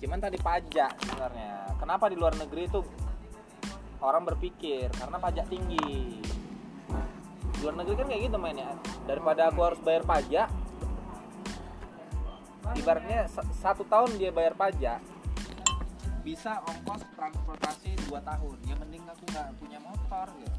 [0.00, 1.76] Cuman tadi pajak sebenarnya.
[1.76, 2.80] Kenapa di luar negeri itu
[4.00, 6.18] orang berpikir karena pajak tinggi
[7.62, 8.74] luar negeri kan kayak gitu mainnya
[9.04, 10.48] daripada aku harus bayar pajak
[12.74, 15.00] ibaratnya sa- satu tahun dia bayar pajak
[16.24, 20.56] bisa ongkos transportasi dua tahun ya mending aku nggak punya motor gitu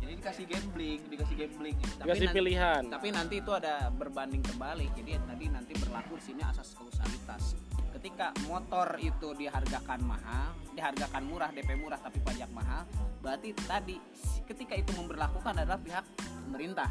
[0.00, 1.92] jadi dikasih gambling dikasih gambling gitu.
[2.00, 4.88] Tapi dikasih nanti- pilihan Tapi nanti itu ada berbanding terbalik.
[4.96, 7.52] Jadi tadi nanti berlaku di sini asas kausalitas.
[7.98, 12.86] Ketika motor itu dihargakan mahal, dihargakan murah, DP murah tapi pajak mahal,
[13.18, 13.98] berarti tadi
[14.46, 16.06] ketika itu memberlakukan adalah pihak
[16.46, 16.86] pemerintah,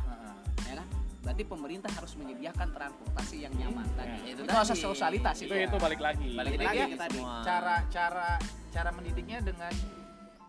[0.67, 0.87] ya kan?
[1.23, 4.19] Berarti pemerintah harus menyediakan transportasi yang nyaman tadi.
[4.21, 4.83] Ya, itu, itu asas tadi.
[4.83, 5.63] kausalitas itu itu.
[5.63, 7.19] itu balik lagi Balik Jadi lagi ke tadi.
[7.19, 7.35] semua.
[7.41, 8.29] cara cara
[8.67, 9.73] cara mendidiknya dengan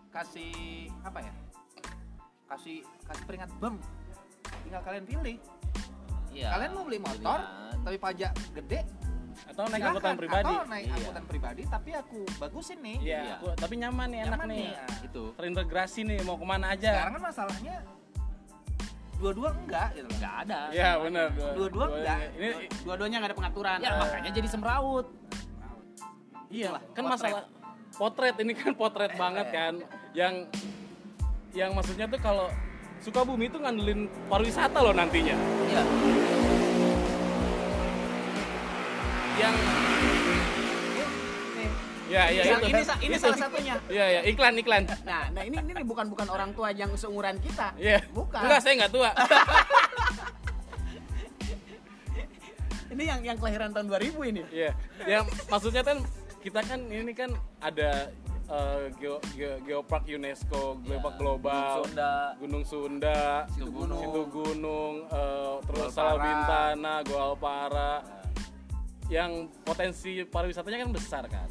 [0.09, 0.51] kasih
[1.03, 1.33] apa ya
[2.47, 3.75] kasih kasih peringat bem
[4.63, 5.37] tinggal kalian pilih
[6.29, 6.47] Iya.
[6.51, 7.77] kalian mau beli motor Pilihan.
[7.81, 8.79] tapi pajak gede
[9.45, 9.89] atau naik silakan.
[9.91, 10.95] angkutan pribadi atau naik Iya.
[10.95, 13.35] angkutan pribadi tapi aku bagusin nih Iya, Iya.
[13.37, 14.67] aku- tapi nyaman nih, enak Nyaman nih.
[14.71, 16.91] Ah, itu Terintegrasi nih, mau ke mana aja.
[16.91, 17.75] sekarang kan masalahnya
[19.15, 20.59] dua-dua enggak gitu loh nggak ada.
[20.71, 21.27] Iya benar.
[21.51, 22.17] Dua-dua enggak.
[22.33, 22.47] Ini
[22.81, 23.77] Dua-duanya nggak ada pengaturan.
[23.79, 25.07] Ya makanya jadi semrawut.
[26.49, 27.13] iya, kan potret.
[27.13, 27.43] masalah
[27.93, 29.73] potret ini kan potret banget kan.
[30.13, 30.33] Yang
[31.51, 32.47] yang maksudnya tuh kalau
[32.99, 35.35] Sukabumi itu ngandelin pariwisata loh nantinya.
[35.65, 35.83] Iya.
[39.39, 39.55] Yang
[42.09, 42.65] Ya, ya Ini, itu.
[42.73, 43.21] ini, sa- ini Itu.
[43.21, 43.75] salah satunya.
[43.85, 44.89] Iya, ya, iklan, iklan.
[45.05, 47.69] Nah, nah ini ini bukan bukan orang tua yang seumuran kita.
[47.77, 48.01] Iya.
[48.09, 48.41] Bukan.
[48.41, 49.13] Enggak, saya nggak tua.
[52.89, 54.41] Ini yang yang kelahiran tahun 2000 ini.
[54.49, 54.73] Iya.
[55.05, 56.01] Yang maksudnya kan
[56.41, 57.29] kita kan ini kan
[57.61, 58.09] ada
[58.49, 62.13] eh, geo, geo- geopark UNESCO, geopark Ya, global, Gunung Sunda.
[62.41, 63.19] Gunung Sunda,
[63.53, 64.01] Situ Gunung.
[64.01, 66.25] Situ Gunung, eh, terus Goa Salah Para.
[66.25, 67.91] Bintana, Goa Alpara,
[69.09, 71.49] yang potensi pariwisatanya kan besar kan.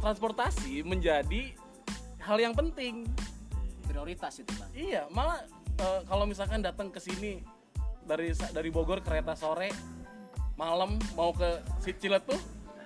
[0.00, 1.52] Transportasi menjadi
[2.24, 3.08] hal yang penting.
[3.88, 5.40] prioritas itu bang Iya, malah
[5.80, 7.40] eh, kalau misalkan datang ke sini
[8.04, 9.72] dari dari Bogor kereta sore,
[10.60, 12.36] malam mau ke si Ciletuh,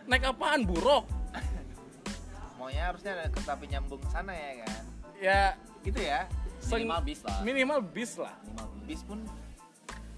[0.06, 0.62] naik apaan?
[0.62, 1.10] Buruk.
[2.62, 4.82] Maunya harusnya ada kereta api nyambung sana ya kan.
[5.18, 5.42] Ya
[5.82, 6.30] Gitu ya.
[6.70, 7.38] Minimal bis lah.
[7.42, 8.34] minimal bis lah.
[8.46, 8.66] Minimal.
[8.86, 9.18] Bis pun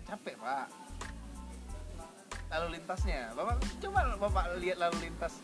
[0.04, 0.83] capek, Pak.
[2.54, 3.34] Lalu lintasnya.
[3.34, 5.34] Bapak coba Bapak lihat lalu lintas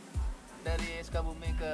[0.61, 1.73] dari Sukabumi ke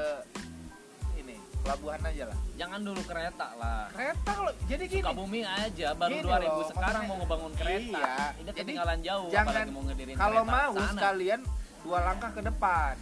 [1.16, 2.38] ini, pelabuhan aja lah.
[2.56, 3.90] Jangan dulu kereta lah.
[3.90, 5.02] Kereta kalau jadi gini.
[5.02, 8.00] Sukabumi aja baru Gini 2000 loh, sekarang mau ngebangun kereta.
[8.00, 8.16] Iya.
[8.32, 10.92] Ini Jadi, ketinggalan jauh jangan- mau ngedirin Kalau kereta mau sana.
[10.94, 11.40] sekalian
[11.82, 12.94] dua langkah ke depan.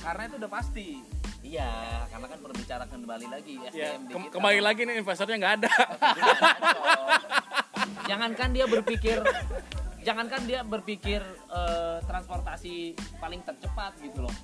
[0.00, 0.88] Karena itu udah pasti.
[1.40, 1.72] Iya,
[2.06, 4.28] karena kan berbicara kembali lagi Ya, SDM kita.
[4.30, 5.72] kembali lagi nih investornya nggak ada.
[8.04, 9.16] Jangankan dia berpikir
[10.00, 14.34] jangankan dia berpikir eh, transportasi paling tercepat gitu loh.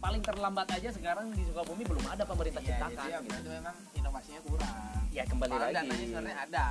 [0.00, 3.04] Paling terlambat aja sekarang di Sukabumi belum ada pemerintah Iya, ciptakan.
[3.04, 3.36] jadi ya, gitu.
[3.36, 4.76] itu memang inovasinya kurang.
[5.12, 5.76] Ya kembali Padahal lagi.
[5.84, 6.66] dananya sebenarnya ada.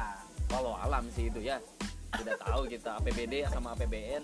[0.50, 1.58] Walau alam sih itu ya.
[2.10, 4.24] Tidak tahu kita APBD sama APBN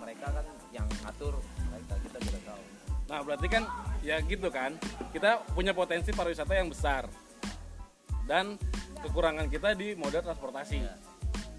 [0.00, 1.36] mereka kan yang ngatur
[1.68, 2.62] mereka kita tidak tahu.
[3.08, 3.62] Nah berarti kan
[4.00, 4.72] ya gitu kan,
[5.12, 7.04] kita punya potensi pariwisata yang besar
[8.24, 8.56] dan
[9.04, 10.80] kekurangan kita di moda transportasi.
[10.80, 10.94] Iya.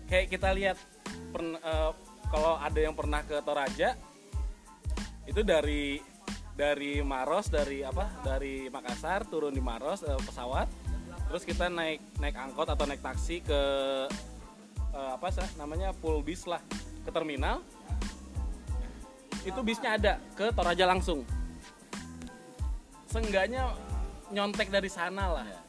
[0.10, 0.78] Kayak kita lihat
[1.30, 1.92] pern- eh,
[2.30, 3.98] kalau ada yang pernah ke Toraja
[5.26, 6.02] itu dari
[6.54, 10.68] dari Maros dari apa dari Makassar turun di Maros eh, pesawat
[11.30, 13.62] terus kita naik naik angkot atau naik taksi ke
[14.94, 16.62] eh, apa sih namanya full bis lah
[17.06, 17.64] ke terminal.
[19.48, 21.24] Itu bisnya ada ke Toraja langsung.
[23.10, 23.74] Seenggaknya
[24.30, 25.46] nyontek dari sana lah.
[25.48, 25.62] Iya.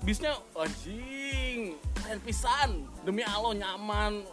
[0.00, 2.70] bisnya anjing keren pisan.
[3.04, 4.24] Demi Allah nyaman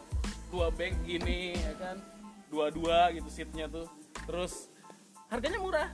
[0.52, 1.98] dua bag gini ya kan?
[2.48, 3.88] Dua-dua gitu seatnya tuh.
[4.24, 4.72] Terus
[5.28, 5.89] harganya murah.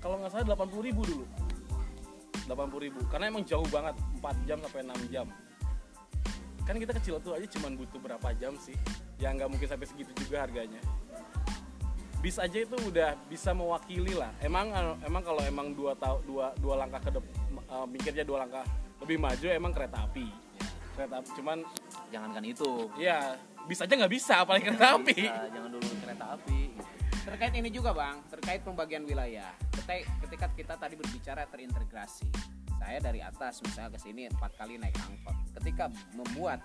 [0.00, 1.24] Kalau nggak salah 80.000 ribu dulu.
[2.48, 3.00] 80.000 ribu.
[3.08, 5.26] Karena emang jauh banget 4 jam sampai 6 jam.
[6.64, 8.76] Kan kita kecil tuh aja cuman butuh berapa jam sih?
[9.20, 10.80] Ya nggak mungkin sampai segitu juga harganya.
[12.24, 14.32] Bis aja itu udah bisa mewakili lah.
[14.40, 14.72] Emang
[15.04, 17.44] emang kalau emang dua tahu dua dua langkah ke depan
[17.88, 18.64] mikirnya dua langkah
[19.02, 20.43] lebih maju emang kereta api
[20.94, 21.58] kereta api cuman
[22.14, 22.70] Jangankan itu.
[22.96, 23.34] ya
[23.66, 25.16] bis aja nggak bisa apalagi kereta api.
[25.26, 26.60] Bisa, jangan dulu kereta api.
[27.24, 29.48] terkait ini juga bang terkait pembagian wilayah.
[29.72, 29.94] Ketika,
[30.28, 32.28] ketika kita tadi berbicara terintegrasi
[32.76, 35.36] saya dari atas misalnya ke sini empat kali naik angkot.
[35.56, 36.60] Ketika membuat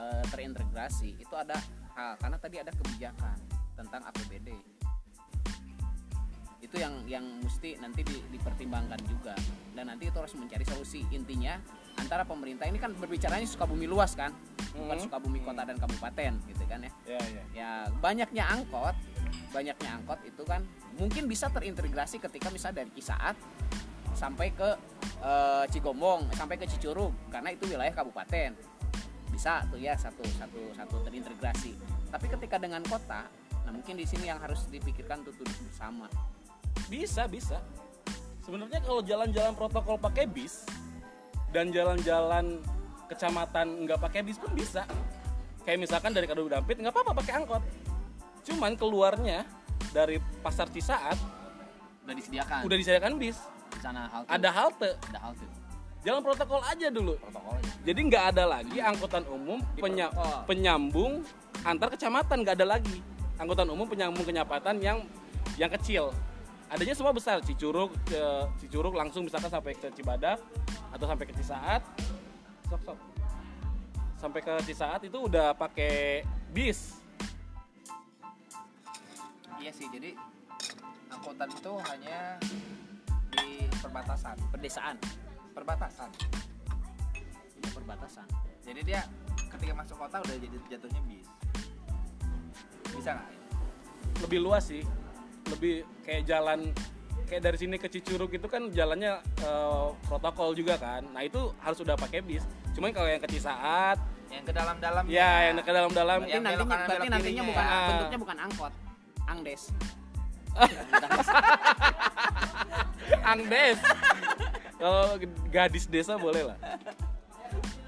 [0.00, 1.60] eh, terintegrasi itu ada
[1.92, 3.36] hal karena tadi ada kebijakan
[3.76, 4.56] tentang APBD
[6.62, 9.34] itu yang yang mesti nanti di- dipertimbangkan juga.
[9.76, 11.04] Dan nanti itu harus mencari solusi.
[11.12, 11.58] Intinya
[11.96, 14.32] antara pemerintah ini kan berbicaranya Sukabumi luas kan?
[14.72, 15.04] Bukan Mhm.
[15.08, 16.92] Sukabumi kota dan kabupaten gitu kan ya.
[17.04, 17.42] Ya ya.
[17.52, 17.70] Ya
[18.00, 18.96] banyaknya angkot
[19.52, 20.64] banyaknya angkot itu kan
[20.96, 23.36] mungkin bisa terintegrasi ketika misalnya dari Cisaat
[24.16, 24.70] sampai ke
[25.22, 28.56] eh, Cigombong sampai ke Cicurug karena itu wilayah kabupaten.
[29.32, 31.76] Bisa tuh ya satu satu satu terintegrasi.
[32.12, 33.28] Tapi ketika dengan kota
[33.62, 36.10] nah mungkin di sini yang harus dipikirkan untuk duduk bersama.
[36.90, 37.62] Bisa bisa.
[38.42, 40.66] Sebenarnya kalau jalan-jalan protokol pakai bis
[41.52, 42.58] dan jalan-jalan
[43.06, 44.88] kecamatan nggak pakai bis pun bisa
[45.62, 47.62] kayak misalkan dari Kadu Dampit nggak apa-apa pakai angkot
[48.42, 49.44] cuman keluarnya
[49.92, 51.14] dari pasar Cisaat
[52.02, 52.66] Udah disediakan.
[52.66, 53.38] udah disediakan bis
[53.68, 54.26] di sana halte.
[54.26, 55.46] ada halte ada halte.
[56.02, 57.70] jalan protokol aja dulu Protokol aja.
[57.84, 60.10] jadi nggak ada lagi angkutan umum penya-
[60.44, 61.22] penyambung
[61.62, 62.98] antar kecamatan nggak ada lagi
[63.36, 64.98] angkutan umum penyambung kenyapatan yang
[65.54, 66.10] yang kecil
[66.72, 68.22] adanya semua besar Cicurug ke
[68.64, 70.40] Cicurug langsung misalkan sampai ke Cibadak
[70.88, 71.84] atau sampai ke Cisaat.
[72.72, 72.98] Sok sok.
[74.16, 76.96] Sampai ke Cisaat itu udah pakai bis.
[79.60, 80.16] Iya sih, jadi
[81.12, 82.40] angkutan itu hanya
[83.30, 84.96] di perbatasan, pedesaan.
[85.52, 86.10] Perbatasan.
[87.72, 88.28] perbatasan.
[88.60, 89.00] Jadi dia
[89.48, 91.28] ketika masuk kota udah jadi jatuhnya bis.
[92.92, 93.42] Bisa nggak?
[94.22, 94.84] lebih luas sih
[95.50, 95.74] lebih
[96.06, 96.70] kayak jalan
[97.26, 101.00] kayak dari sini ke Cicurug itu kan jalannya eh, protokol juga kan.
[101.10, 102.44] Nah itu harus udah pakai bis.
[102.76, 103.98] Cuman kalau yang ke Cisaat
[104.32, 106.18] Yang ke dalam-dalam ya yang ke dalam-dalam.
[106.24, 107.50] Berarti Yang belok nantinya kanan, berarti belok nantinya kirinya.
[107.52, 107.88] bukan ya.
[107.88, 108.72] bentuknya bukan angkot.
[109.28, 109.62] Angdes.
[113.32, 113.78] Angdes.
[114.76, 115.04] Kalau
[115.48, 116.58] gadis desa boleh lah.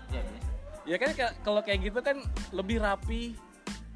[0.08, 0.40] Iya, iya.
[0.86, 2.16] ya kan ka- kalau kayak gitu kan
[2.54, 3.34] lebih rapi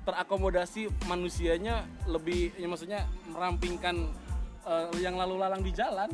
[0.09, 4.09] terakomodasi manusianya lebih ya maksudnya merampingkan
[4.65, 6.09] eh, yang lalu lalang di jalan.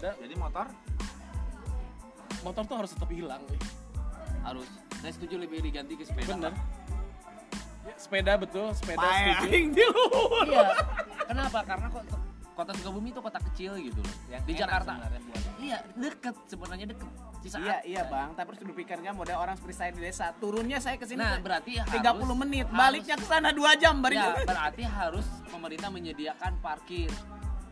[0.00, 0.64] Da- Jadi motor
[2.40, 3.44] motor tuh harus tetap hilang.
[3.46, 3.60] eh.
[4.40, 4.68] harus
[5.00, 6.52] saya setuju lebih diganti ke sepeda Bener.
[7.84, 9.88] Ya, sepeda betul, sepeda Pae setuju.
[10.44, 10.68] iya
[11.24, 12.04] kenapa karena kok
[12.54, 14.14] kota Sukabumi itu kota kecil gitu loh.
[14.30, 14.92] Yang di enak Jakarta.
[15.58, 17.08] iya deket sebenarnya deket.
[17.44, 17.60] Cisaat.
[17.60, 20.32] Iya iya bang, tapi harus dipikirkan model orang seperti saya di desa.
[20.40, 24.16] Turunnya saya ke sini nah berarti 30 harus, menit, baliknya ke sana 2 jam baru
[24.16, 27.12] ya, berarti harus pemerintah menyediakan parkir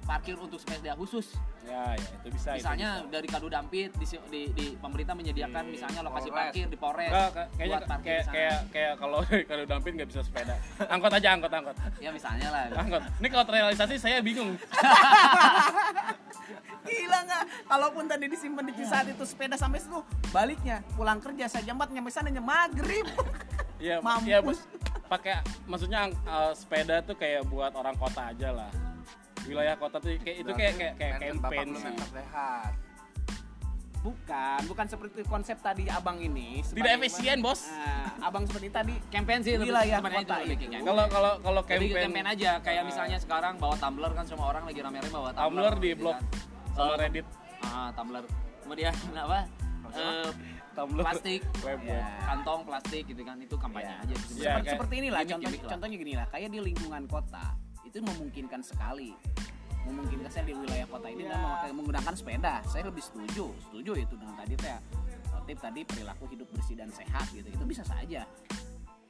[0.03, 1.33] parkir untuk sepeda khusus
[1.63, 2.49] Ya, ya, itu bisa.
[2.51, 3.09] itu misalnya bisa.
[3.09, 6.37] dari Kadu Dampit di, di, di pemerintah menyediakan Di misalnya lokasi Polres.
[6.43, 10.21] parkir di Polres ka- kayaknya buat parkir kayak kayak kayak kalau kalau dampin nggak bisa
[10.21, 10.55] sepeda.
[10.85, 11.75] Angkot aja, angkot, angkot.
[11.97, 13.01] ya misalnya lah Angkot.
[13.17, 14.53] Ini kalau terrealisasi saya bingung.
[16.83, 17.43] Gila nggak?
[17.65, 19.97] Kalaupun tadi disimpan di Cisaat itu sepeda sampai situ,
[20.29, 23.07] baliknya pulang kerja saya jam 4 nyampe sana nyampe maghrib.
[23.79, 24.27] Iya, Mampus.
[24.27, 24.51] iya, Bu.
[25.07, 28.69] pakai maksudnya eh, sepeda tuh kayak buat orang kota aja lah.
[29.45, 31.95] Wilayah kota tuh kayak itu kayak kayak kayak campaign sih.
[32.09, 32.73] sehat.
[34.03, 36.59] Bukan, bukan seperti konsep tadi abang ini.
[36.61, 37.71] Tidak efisien, Bos.
[37.71, 42.51] Nah, abang seperti tadi campaign sih Wilayah kota itu Kalau kalau kalau campaign, campaign aja
[42.59, 42.89] kayak Ah.
[42.89, 46.17] misalnya sekarang bawa tumbler kan semua orang lagi rame-rame bawa tumbler Tumblr di gitu blog
[46.17, 46.25] kan.
[46.75, 47.27] sama Reddit.
[47.63, 48.25] ah tumbler
[48.61, 48.91] kemudian
[49.23, 49.39] apa
[49.93, 50.29] Eh,
[50.73, 51.41] Tumblr plastik
[51.85, 52.01] Ya.
[52.25, 54.01] kantong plastik gitu kan itu kampanye Ya.
[54.01, 55.71] aja Iya, seperti, kayak seperti inilah gimmick- contoh, gimmick lah.
[55.71, 57.45] contohnya gini lah kayak di lingkungan kota
[57.93, 59.13] itu memungkinkan sekali.
[59.85, 62.65] Memungkinkan saya di wilayah kota ini dan memakai- menggunakan sepeda.
[62.65, 64.81] Saya lebih setuju setuju itu dengan tadi teh.
[65.43, 67.51] Tip tadi perilaku hidup bersih dan sehat gitu.
[67.51, 68.25] Itu bisa saja.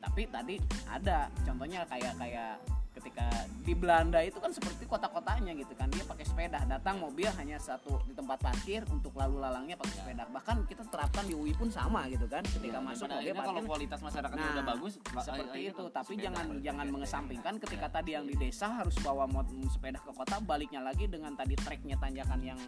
[0.03, 0.57] Tapi tadi
[0.89, 2.57] ada contohnya kayak kayak
[2.93, 3.25] ketika
[3.59, 5.89] di Belanda itu kan seperti kota-kotanya gitu kan.
[5.89, 10.25] Dia pakai sepeda datang mobil hanya satu di tempat parkir untuk lalu lalangnya pakai sepeda.
[10.27, 13.53] Bahkan kita terapkan di UI pun sama gitu kan ketika Ya, masuk mobil akhirnya kalau
[13.57, 13.71] parkir.
[13.71, 15.85] kualitas masyarakatnya Nah, udah bagus ba- seperti itu.
[15.91, 16.25] tapi sepeda.
[16.27, 20.81] jangan jangan mengesampingkan ketika tadi yang di desa harus bawa mot sepeda ke kota baliknya
[20.81, 22.61] lagi dengan tadi treknya tanjakan yang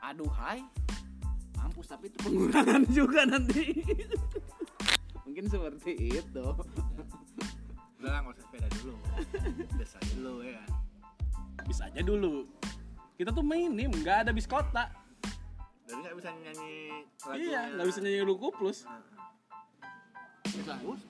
[0.00, 0.66] aduhai
[1.54, 3.78] mampus tapi itu pengurangan juga nanti.
[5.22, 6.44] Mungkin seperti itu
[8.02, 8.94] Udah lah nggak usah sepeda dulu.
[9.78, 10.58] Desa dulu ya.
[11.70, 12.50] Bisa aja dulu.
[13.14, 14.90] Kita tuh minim, nggak ada bis kota.
[15.86, 17.38] Jadi nggak bisa nyanyi lagu.
[17.38, 18.82] Iya, nggak bisa nyanyi Luku Plus.
[20.66, 21.00] Bagus.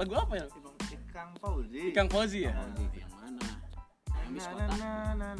[0.00, 0.48] Lagu apa ya?
[0.96, 1.92] Ikang Fauzi.
[1.92, 2.56] Ikang Fauzi ya?
[2.56, 3.44] yang mana
[4.16, 4.64] yang bis kota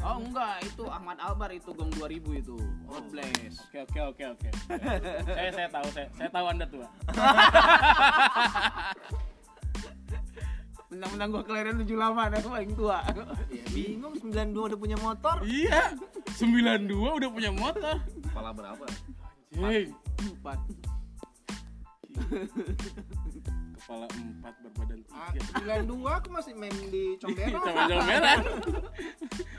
[0.04, 4.48] oh enggak itu Ahmad Albar itu gong 2000 itu God bless Oke oke oke oke.
[5.32, 6.84] saya saya tahu saya saya tahu anda tua.
[10.96, 11.92] Mentang-mentang gua kelahiran 78
[12.34, 13.24] aku paling tua Ya,
[13.68, 15.36] bingung 92 udah punya motor.
[15.44, 15.92] iya,
[16.32, 18.00] 92 udah punya motor.
[18.24, 18.84] Kepala berapa?
[19.52, 19.92] Jeng.
[20.18, 20.58] Empat.
[23.76, 25.84] Kepala empat berbadan Ah, tiga.
[25.84, 27.60] 92 aku masih main di Combero.
[27.66, 28.38] Sama merah.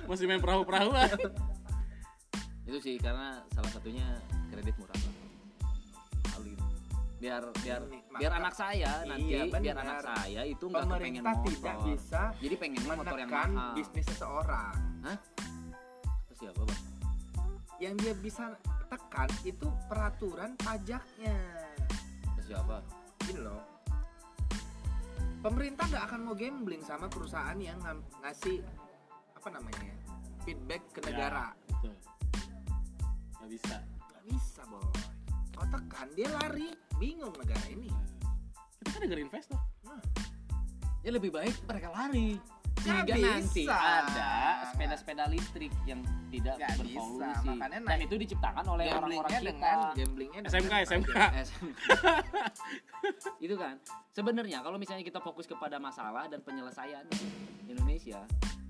[0.06, 1.10] Masih main perahu-perahuan.
[2.68, 4.04] itu sih karena salah satunya
[4.52, 4.98] kredit murah.
[7.18, 10.94] Biar biar Ini, biar maka- anak saya nanti Iya, biar anak saya itu nggak kepengen
[11.18, 14.76] Pemerintah motor tidak bisa jadi pengennya motor yang mahal bisnis seseorang.
[16.24, 16.82] terus siapa bang
[17.78, 18.44] Yang dia bisa
[18.88, 21.38] tekan itu peraturan pajaknya.
[22.32, 22.78] terus siapa
[23.20, 23.62] Gini loh.
[25.38, 28.62] Pemerintah nggak akan mau gambling sama perusahaan yang ngam- ngasih
[29.34, 29.98] apa namanya ya,
[30.42, 31.06] feedback ke Ya.
[31.08, 31.46] negara.
[31.68, 31.94] Betul.
[33.34, 33.76] Gak bisa.
[33.84, 34.86] Gak bisa boy.
[35.58, 36.70] Kau tekan dia lari,
[37.02, 37.90] bingung negara ini.
[38.78, 39.60] Kita kan negara investor.
[41.06, 42.36] ya lebih baik mereka lari
[42.88, 43.78] sehingga nanti bisa.
[43.78, 44.32] ada
[44.70, 50.40] sepeda-sepeda listrik yang tidak bisa, berpolusi makanya dan itu diciptakan oleh orang-orang kita dengan gamblingnya
[50.46, 51.10] dengan SMK, SMK.
[51.16, 51.48] pajak.
[53.46, 53.76] itu kan
[54.14, 57.06] sebenarnya kalau misalnya kita fokus kepada masalah dan penyelesaian
[57.66, 58.22] Indonesia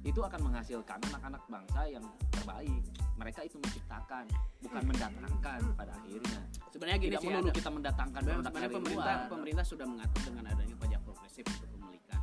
[0.08, 2.80] itu akan menghasilkan anak-anak bangsa yang terbaik
[3.14, 4.24] mereka itu menciptakan
[4.58, 6.40] bukan mendatangkan pada akhirnya
[6.72, 9.30] Sebenarnya gini tidak sih melulu ada- kita mendatangkan Sebenarnya pemerintah luar.
[9.30, 12.20] pemerintah sudah mengatur dengan adanya pajak progresif untuk pemilikan.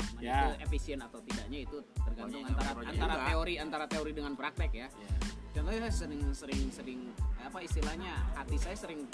[0.00, 0.36] Cuman Ya.
[0.40, 3.26] itu efisien atau tidaknya itu tergantung Pokoknya antara antara juga.
[3.28, 4.88] teori antara teori dengan praktek ya.
[4.88, 5.10] Ya.
[5.50, 7.00] Contohnya saya sering sering sering
[7.38, 9.04] apa istilahnya hati saya sering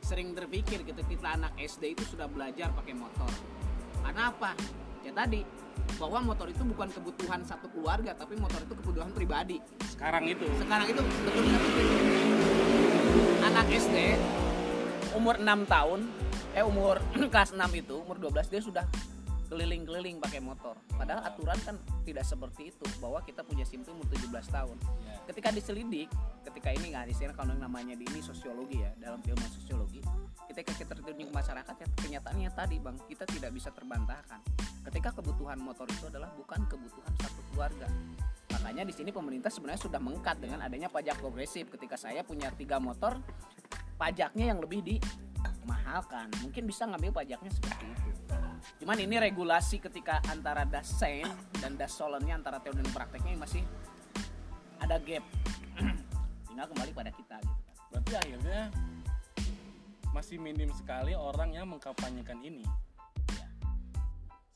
[0.00, 3.30] sering terpikir gitu kita anak SD itu sudah belajar pakai motor.
[4.00, 4.50] Karena apa?
[5.00, 5.44] Ya tadi
[5.94, 10.44] bahwa motor itu bukan kebutuhan satu keluarga tapi motor itu kebutuhan pribadi Sekarang itu.
[10.58, 11.44] sekarang itu betul
[13.44, 13.96] anak SD
[15.14, 16.00] umur 6 tahun
[16.54, 16.98] eh umur
[17.32, 18.84] kelas 6 itu umur 12 dia sudah
[19.54, 20.74] keliling-keliling pakai motor.
[20.98, 24.76] Padahal aturan kan tidak seperti itu bahwa kita punya SIM itu umur 17 tahun.
[24.82, 25.14] Ya.
[25.30, 26.10] ketika diselidik
[26.42, 30.02] ketika ini nggak istilah kalau yang namanya di ini sosiologi ya dalam ilmu sosiologi
[30.50, 34.42] ketika kita terjun ke masyarakat ya kenyataannya tadi bang kita tidak bisa terbantahkan.
[34.90, 37.86] Ketika kebutuhan motor itu adalah bukan kebutuhan satu keluarga.
[38.50, 41.70] Makanya di sini pemerintah sebenarnya sudah mengkat dengan adanya pajak progresif.
[41.70, 43.22] Ketika saya punya tiga motor
[43.94, 44.82] pajaknya yang lebih
[45.62, 48.10] dimahalkan mungkin bisa ngambil pajaknya seperti itu
[48.80, 51.28] cuman ini regulasi ketika antara dasen
[51.60, 53.60] dan dasolennya antara teori dan prakteknya masih
[54.80, 55.24] ada gap
[56.48, 57.76] tinggal kembali pada kita gitu kan.
[57.92, 58.60] berarti akhirnya
[60.14, 62.64] masih minim sekali orang yang mengkampanyekan ini
[63.34, 63.48] Iya.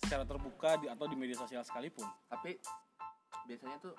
[0.00, 2.56] secara terbuka di, atau di media sosial sekalipun tapi
[3.48, 3.94] biasanya tuh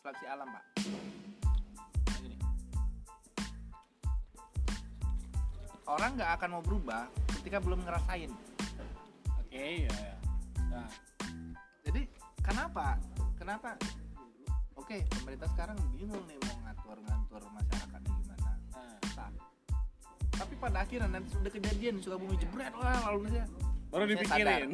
[0.00, 0.64] seleksi alam pak
[5.90, 7.10] orang nggak akan mau berubah
[7.40, 8.30] ketika belum ngerasain.
[9.42, 10.14] Oke ya, ya.
[10.70, 10.88] Nah,
[11.82, 12.02] jadi
[12.38, 12.94] kenapa?
[13.34, 13.74] Kenapa?
[14.78, 18.50] Oke pemerintah sekarang bingung nih mau ngatur ngatur masyarakatnya gimana.
[18.70, 19.30] Nah, Susah.
[20.30, 23.44] tapi pada akhirnya nanti sudah kejadian suka bumi jebret lah lalu aja
[23.90, 24.68] baru Saya dipikirin.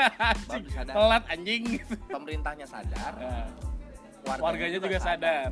[0.48, 0.94] baru sadar.
[0.94, 1.64] Telat anjing.
[2.06, 3.12] Pemerintahnya sadar.
[3.18, 3.46] Nah,
[4.22, 5.50] warganya, warganya juga sadar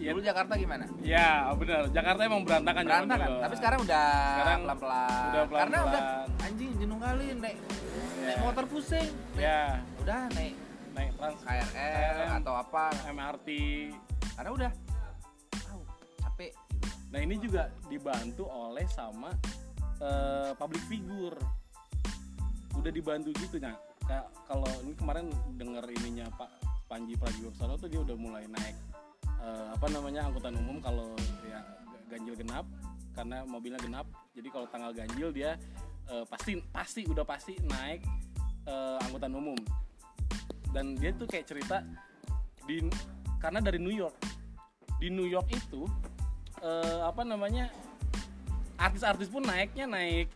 [0.00, 0.10] Iya.
[0.10, 3.40] dulu Jakarta gimana ya benar Jakarta emang berantakan berantakan dulu.
[3.40, 6.44] tapi sekarang udah Sekarang pelan pelan udah karena udah pelan-pelan.
[6.46, 7.56] anjing jenuh kali naik naik
[8.30, 8.36] Ya.
[8.40, 9.60] motor pusing naik- ya
[9.98, 10.54] udah naik
[10.90, 12.28] naik trans KRL KRL.
[12.34, 13.48] atau apa MRT
[14.34, 14.70] karena udah
[15.60, 15.80] tahu
[16.18, 16.52] capek.
[17.10, 19.30] Nah ini juga dibantu oleh sama
[19.98, 21.36] eh, public figure.
[22.72, 23.76] Udah dibantu gitu nah.
[24.00, 26.50] Kayak kalau ini kemarin denger ininya Pak
[26.86, 28.74] Panji Pragiwaksono tuh dia udah mulai naik
[29.40, 31.16] eh, apa namanya angkutan umum kalau
[31.48, 31.60] ya
[32.08, 32.66] ganjil genap
[33.16, 34.06] karena mobilnya genap.
[34.36, 35.56] Jadi kalau tanggal ganjil dia
[36.08, 38.00] eh, pasti pasti udah pasti naik
[38.68, 39.58] eh, angkutan umum.
[40.70, 41.82] Dan dia tuh kayak cerita
[42.68, 42.86] di
[43.42, 44.16] karena dari New York.
[45.00, 45.88] Di New York itu
[46.60, 47.72] eh, apa namanya
[48.80, 50.28] artis-artis pun naiknya naik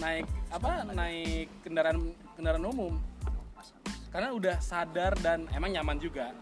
[0.00, 2.94] naik apa naik kendaraan kendaraan umum
[4.08, 6.32] karena udah sadar dan emang nyaman juga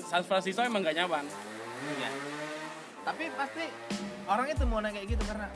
[0.00, 1.26] San Francisco emang gak nyaman.
[1.82, 2.10] Iya.
[3.02, 3.66] tapi pasti
[4.30, 5.50] orang itu mau naik kayak gitu karena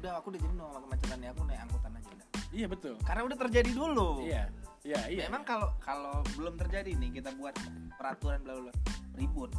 [0.00, 2.94] udah aku udah jenuh sama kemacetannya aku naik angkutan aja udah iya betul.
[3.04, 4.08] Karena udah terjadi dulu.
[4.24, 4.42] Iya
[4.88, 5.22] iya iya.
[5.28, 7.52] Memang kalau kalau belum terjadi nih kita buat
[8.00, 8.72] peraturan bla bla
[9.20, 9.52] ribut.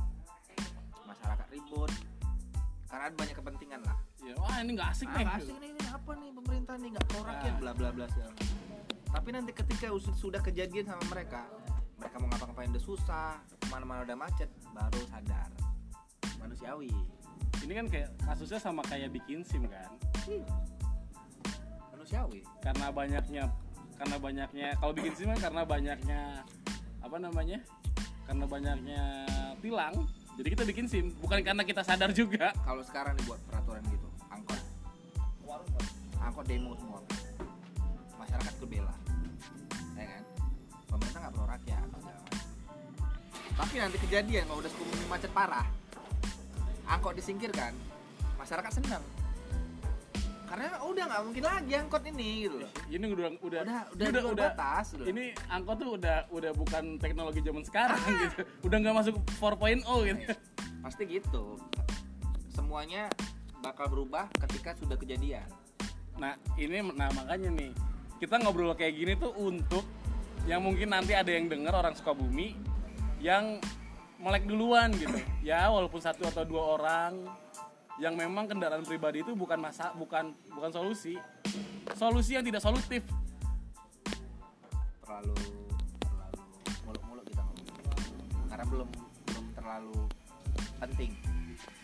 [1.06, 1.94] Masyarakat ribut.
[2.90, 3.98] Karena ada banyak kepentingan lah.
[4.26, 5.26] Iya, wah ini nggak asik ah, nih.
[5.38, 7.60] asik nih, ini apa nih pemerintah nih nggak pro rakyat Ah.
[7.62, 8.34] bla bla bla segala
[9.16, 11.48] tapi nanti ketika sudah kejadian sama mereka
[12.06, 14.46] mereka mau ngapa-ngapain udah susah ke mana-mana udah macet
[14.78, 15.50] baru sadar.
[16.38, 16.94] Manusiawi.
[17.66, 19.90] Ini kan kayak kasusnya sama kayak bikin sim kan?
[21.90, 22.46] Manusiawi.
[22.62, 23.50] Karena banyaknya
[23.98, 26.46] karena banyaknya kalau bikin sim kan karena banyaknya
[27.02, 27.58] apa namanya?
[28.30, 29.02] Karena banyaknya
[29.66, 30.06] tilang
[30.38, 32.54] jadi kita bikin sim bukan karena kita sadar juga.
[32.62, 34.62] Kalau sekarang dibuat peraturan gitu angkot.
[36.22, 37.02] Angkot demo semua.
[38.22, 38.94] Masyarakat ke bela.
[38.94, 39.05] ya kan
[40.90, 41.88] pemerintah nggak pro rakyat
[43.56, 45.68] tapi nanti kejadian kalau udah Sukabumi macet parah
[46.92, 47.72] angkot disingkirkan
[48.36, 49.04] masyarakat senang
[50.46, 52.72] karena udah nggak mungkin lagi angkot ini gitu loh.
[52.86, 54.50] Ini udah udah udah udah, udah, udah, udah.
[54.54, 55.04] batas gitu.
[55.10, 58.46] ini angkot tuh udah udah bukan teknologi zaman sekarang gitu.
[58.64, 60.22] Udah nggak masuk 4.0 gitu.
[60.86, 61.58] Pasti gitu.
[62.54, 63.10] Semuanya
[63.66, 65.50] bakal berubah ketika sudah kejadian.
[66.22, 67.74] Nah ini nah makanya nih
[68.22, 69.84] kita ngobrol kayak gini tuh untuk
[70.46, 72.54] yang mungkin nanti ada yang dengar orang Sukabumi
[73.18, 73.58] yang
[74.22, 75.18] melek duluan gitu.
[75.46, 77.22] Ya walaupun satu atau dua orang
[78.02, 81.18] yang memang kendaraan pribadi itu bukan masa bukan bukan solusi.
[81.94, 83.06] Solusi yang tidak solutif.
[85.06, 85.38] Terlalu
[86.02, 86.42] terlalu
[86.82, 88.46] muluk-muluk kita ngomong.
[88.50, 88.90] Karena belum
[89.30, 89.98] belum terlalu
[90.82, 91.12] penting.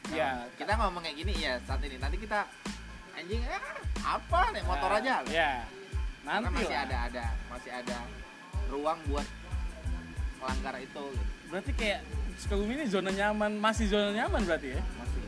[0.09, 0.29] Nah, ya.
[0.57, 2.01] kita ngomong kayak gini ya saat ini.
[2.01, 2.49] Nanti kita
[3.13, 3.63] anjing eh,
[4.01, 4.63] apa nih?
[4.65, 5.51] Motor Nah, aja ya.
[6.21, 6.85] Karena nanti masih lah.
[6.85, 7.97] ada ada masih ada
[8.71, 9.27] ruang buat
[10.39, 11.25] melanggar itu gitu.
[11.51, 12.01] berarti kayak
[12.41, 14.81] Sukabumi ini zona nyaman masih zona nyaman berarti ya?
[14.97, 15.21] Masih.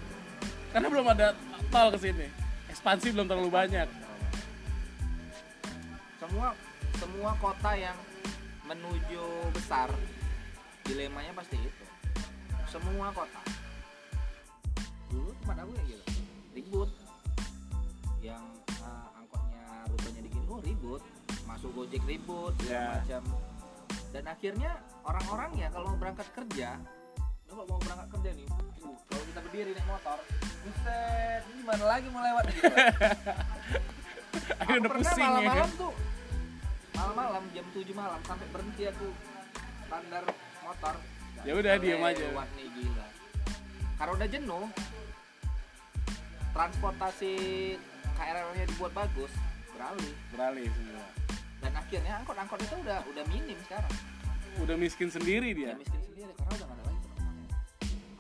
[0.74, 1.38] Karena belum ada
[1.70, 2.26] tol ke sini.
[2.74, 3.86] Ekspansi belum terlalu banyak.
[6.18, 6.58] Semua
[6.98, 7.94] semua kota yang
[8.66, 9.22] menuju
[9.54, 9.94] besar
[10.90, 11.86] dilemanya pasti itu.
[12.66, 13.42] Semua kota.
[15.14, 16.06] Dulu tempat aku kayak gitu.
[16.58, 16.90] Ribut
[21.64, 23.00] masuk gojek ribut Ya.
[23.00, 23.24] macam.
[24.12, 26.76] Dan akhirnya orang-orangnya kalau mau berangkat kerja
[27.48, 28.48] kalau mau berangkat kerja nih.
[28.84, 30.18] Uh, kalau kita berdiri naik motor
[30.68, 32.68] buset ini gimana lagi mau lewat gitu
[34.60, 35.16] aku pernah ya.
[35.16, 35.94] kan malam-malam tuh
[37.00, 39.08] malam-malam jam 7 malam sampai berhenti aku
[39.88, 40.24] standar
[40.68, 40.96] motor.
[41.48, 42.28] Ya udah, diem aja.
[42.28, 43.08] lewat nih gila.
[43.96, 44.66] Karena udah jenuh
[46.52, 47.34] transportasi
[48.20, 49.32] KRL-nya dibuat bagus
[49.72, 50.14] beralih.
[50.36, 51.08] Beralih semua
[51.74, 53.94] dan akhirnya angkot-angkot itu udah udah minim sekarang.
[54.62, 55.74] Udah miskin sendiri dia?
[55.74, 57.02] Dia miskin sendiri karena udah nggak ada lagi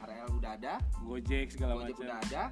[0.01, 0.73] KRL udah ada.
[1.05, 2.05] Gojek segala Gojek macam.
[2.09, 2.43] udah ada.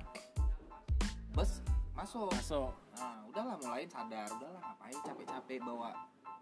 [1.33, 1.51] Bus
[1.97, 2.29] masuk.
[2.37, 2.71] Masuk.
[3.01, 4.29] Nah udahlah mulai sadar.
[4.29, 5.89] Udahlah ngapain capek-capek bawa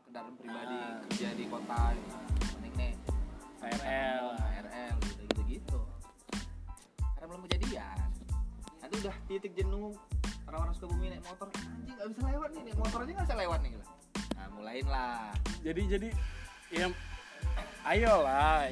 [0.04, 1.00] kendaraan pribadi Ah.
[1.08, 2.24] kerja di kota nah,
[2.60, 2.94] mending nih?
[3.64, 5.82] KRL KRL gitu gitu gitu
[7.16, 7.98] karena belum kejadian.
[8.84, 9.96] Nanti udah titik jenuh.
[10.52, 11.48] Orang-orang suka bumi naik motor.
[11.48, 12.62] Anjing nggak bisa lewat nih.
[12.68, 13.86] Naik motor aja nggak bisa lewat nih gitu.
[14.54, 16.10] Mulain lah jadi jadi
[16.72, 16.88] ya
[17.84, 18.72] ayolah.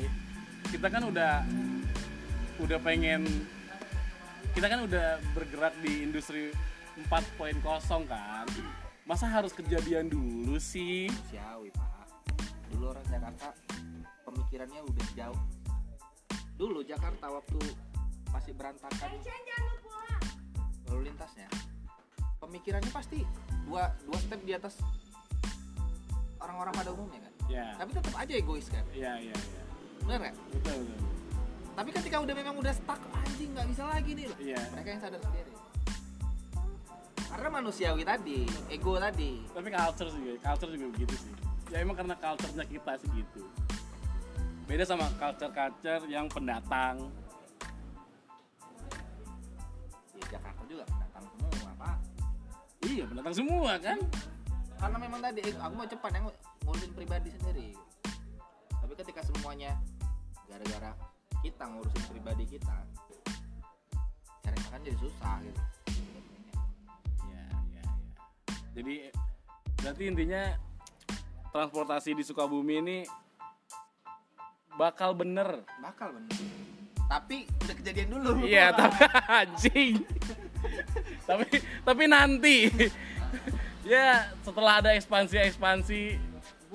[0.68, 1.44] Kita kan udah
[2.64, 3.28] udah pengen
[4.56, 6.50] kita kan udah bergerak di industri
[7.08, 7.62] 4.0
[8.10, 8.48] kan.
[9.08, 11.08] Masa harus kejadian dulu sih?
[11.08, 12.08] Manusiawi pak.
[12.74, 13.48] Dulu orang Jakarta
[14.28, 15.42] pemikirannya udah jauh.
[16.58, 17.60] Dulu Jakarta waktu
[18.34, 19.12] masih berantakan.
[20.88, 21.48] Lalu lintasnya
[22.40, 23.28] pemikirannya pasti
[23.68, 24.80] dua dua step di atas
[26.42, 27.34] orang-orang pada umumnya kan?
[27.48, 27.68] Ya.
[27.80, 28.84] Tapi tetap aja egois kan?
[28.94, 29.64] Ya ya ya.
[30.04, 30.36] Bener nggak?
[30.54, 31.00] Betul betul.
[31.78, 34.38] Tapi ketika udah memang udah stuck anjing nggak bisa lagi nih loh.
[34.42, 34.62] Iya.
[34.74, 35.54] Mereka yang sadar sendiri.
[37.28, 38.40] Karena manusiawi tadi
[38.72, 39.32] ego tadi.
[39.54, 41.34] Tapi culture juga culture juga begitu sih.
[41.68, 43.44] Ya emang karena culture-nya kita sih gitu.
[44.68, 47.12] Beda sama culture-culture yang pendatang.
[50.18, 51.98] Ya Jakarta juga pendatang semua pak.
[52.88, 54.00] Iya pendatang semua kan
[54.78, 56.26] karena memang tadi eh, aku mau cepat yang
[56.66, 57.70] ngurusin pribadi sendiri.
[58.70, 59.74] Tapi ketika semuanya
[60.46, 60.94] gara-gara
[61.42, 62.78] kita ngurusin pribadi kita
[64.46, 65.62] cari makan jadi susah gitu.
[67.26, 67.46] Ya ya
[67.82, 67.86] ya
[68.78, 68.94] jadi
[69.82, 70.44] berarti intinya
[71.50, 72.98] transportasi di Sukabumi ini
[74.78, 75.66] bakal bener.
[75.82, 76.38] Bakal bener.
[77.08, 78.46] Tapi udah kejadian dulu.
[78.46, 79.04] Iya tapi
[79.42, 79.96] anjing.
[81.26, 81.46] Tapi
[81.84, 82.72] tapi nanti
[83.88, 86.02] ya setelah ada ekspansi ekspansi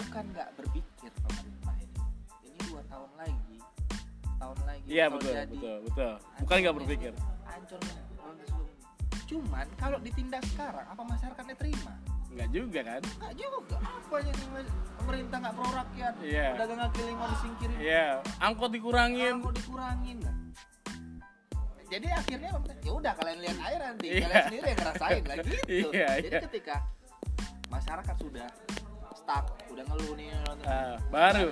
[0.00, 2.00] bukan nggak berpikir pemerintah ini.
[2.48, 3.56] Ini dua tahun lagi.
[4.40, 5.52] Tahun lagi iya betul jadi.
[5.52, 6.12] betul betul.
[6.40, 7.12] Bukan nggak berpikir.
[7.68, 7.96] sebelum
[9.28, 11.94] cuman kalau ditindak sekarang apa masyarakatnya terima?
[12.32, 13.02] Nggak juga kan?
[13.04, 13.76] Enggak juga.
[13.84, 14.68] Apanya nih Mas?
[15.02, 16.14] pemerintah nggak pro rakyat.
[16.24, 16.48] Iya.
[16.56, 17.76] pedagang kaki lima disingkirin.
[17.76, 18.06] Iya.
[18.40, 19.34] Angkot dikurangin.
[19.40, 20.18] Mau dikurangin.
[20.24, 20.36] Kan
[21.92, 22.50] jadi akhirnya
[22.80, 24.06] ya udah kalian lihat air nanti.
[24.08, 24.24] Iya.
[24.24, 25.56] kalian sendiri yang ngerasain lah gitu.
[25.92, 26.40] Iya, jadi iya.
[26.48, 26.74] ketika
[27.73, 28.49] masyarakat sudah
[29.16, 30.66] stuck udah ngeluh nih nonton.
[30.68, 31.49] Ah, baru.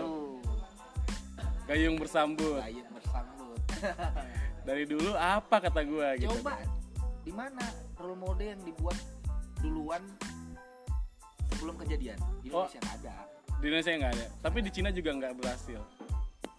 [1.64, 2.60] Gayung bersambut.
[2.60, 3.58] Ayat bersambut.
[4.68, 6.28] Dari dulu apa kata gua gitu?
[6.44, 6.60] Coba
[7.24, 7.64] di mana
[7.96, 8.98] role model yang dibuat
[9.64, 10.02] duluan
[11.48, 12.18] sebelum kejadian?
[12.44, 12.66] Di Oh.
[12.68, 13.14] Indonesia nggak ada.
[13.60, 14.26] Di Indonesia nggak ada.
[14.44, 15.80] Tapi di Cina juga nggak berhasil.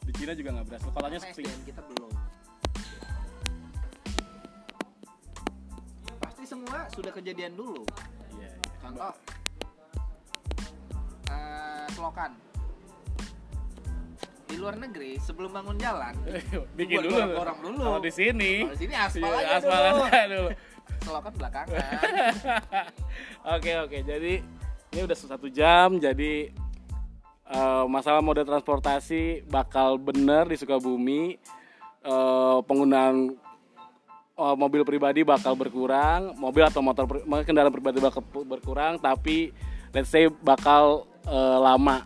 [0.01, 0.89] Di Cina juga nggak berhasil.
[0.89, 2.12] Sepi SDM kita belum.
[6.18, 7.84] Pasti semua sudah kejadian dulu.
[8.39, 8.70] Iya iya.
[8.82, 9.14] Contoh
[11.41, 12.31] eh, selokan
[14.51, 16.11] di luar negeri sebelum bangun jalan
[16.75, 17.15] bikin Buat dulu.
[17.15, 17.79] gorong-gorong dulu.
[17.87, 20.03] kalau di sini kalau di sini aspal iya, aja aspal dulu.
[20.03, 20.49] aja dulu.
[21.01, 21.81] Selokan belakangan.
[23.57, 24.33] Oke oke jadi
[24.91, 26.51] ini udah satu jam jadi
[27.47, 31.41] eh, masalah moda transportasi bakal bener di Sukabumi.
[32.01, 33.33] Eh, penggunaan
[34.35, 37.05] eh, mobil pribadi bakal berkurang mobil atau motor
[37.45, 39.49] kendaraan pribadi bakal berkurang tapi
[39.93, 42.05] let's say bakal eh, lama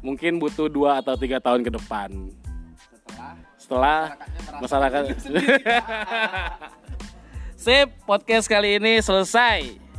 [0.00, 2.08] mungkin butuh dua atau tiga tahun ke depan
[3.04, 4.00] setelah setelah
[4.58, 5.02] masyarakat.
[7.60, 9.89] Sip, podcast kali ini selesai.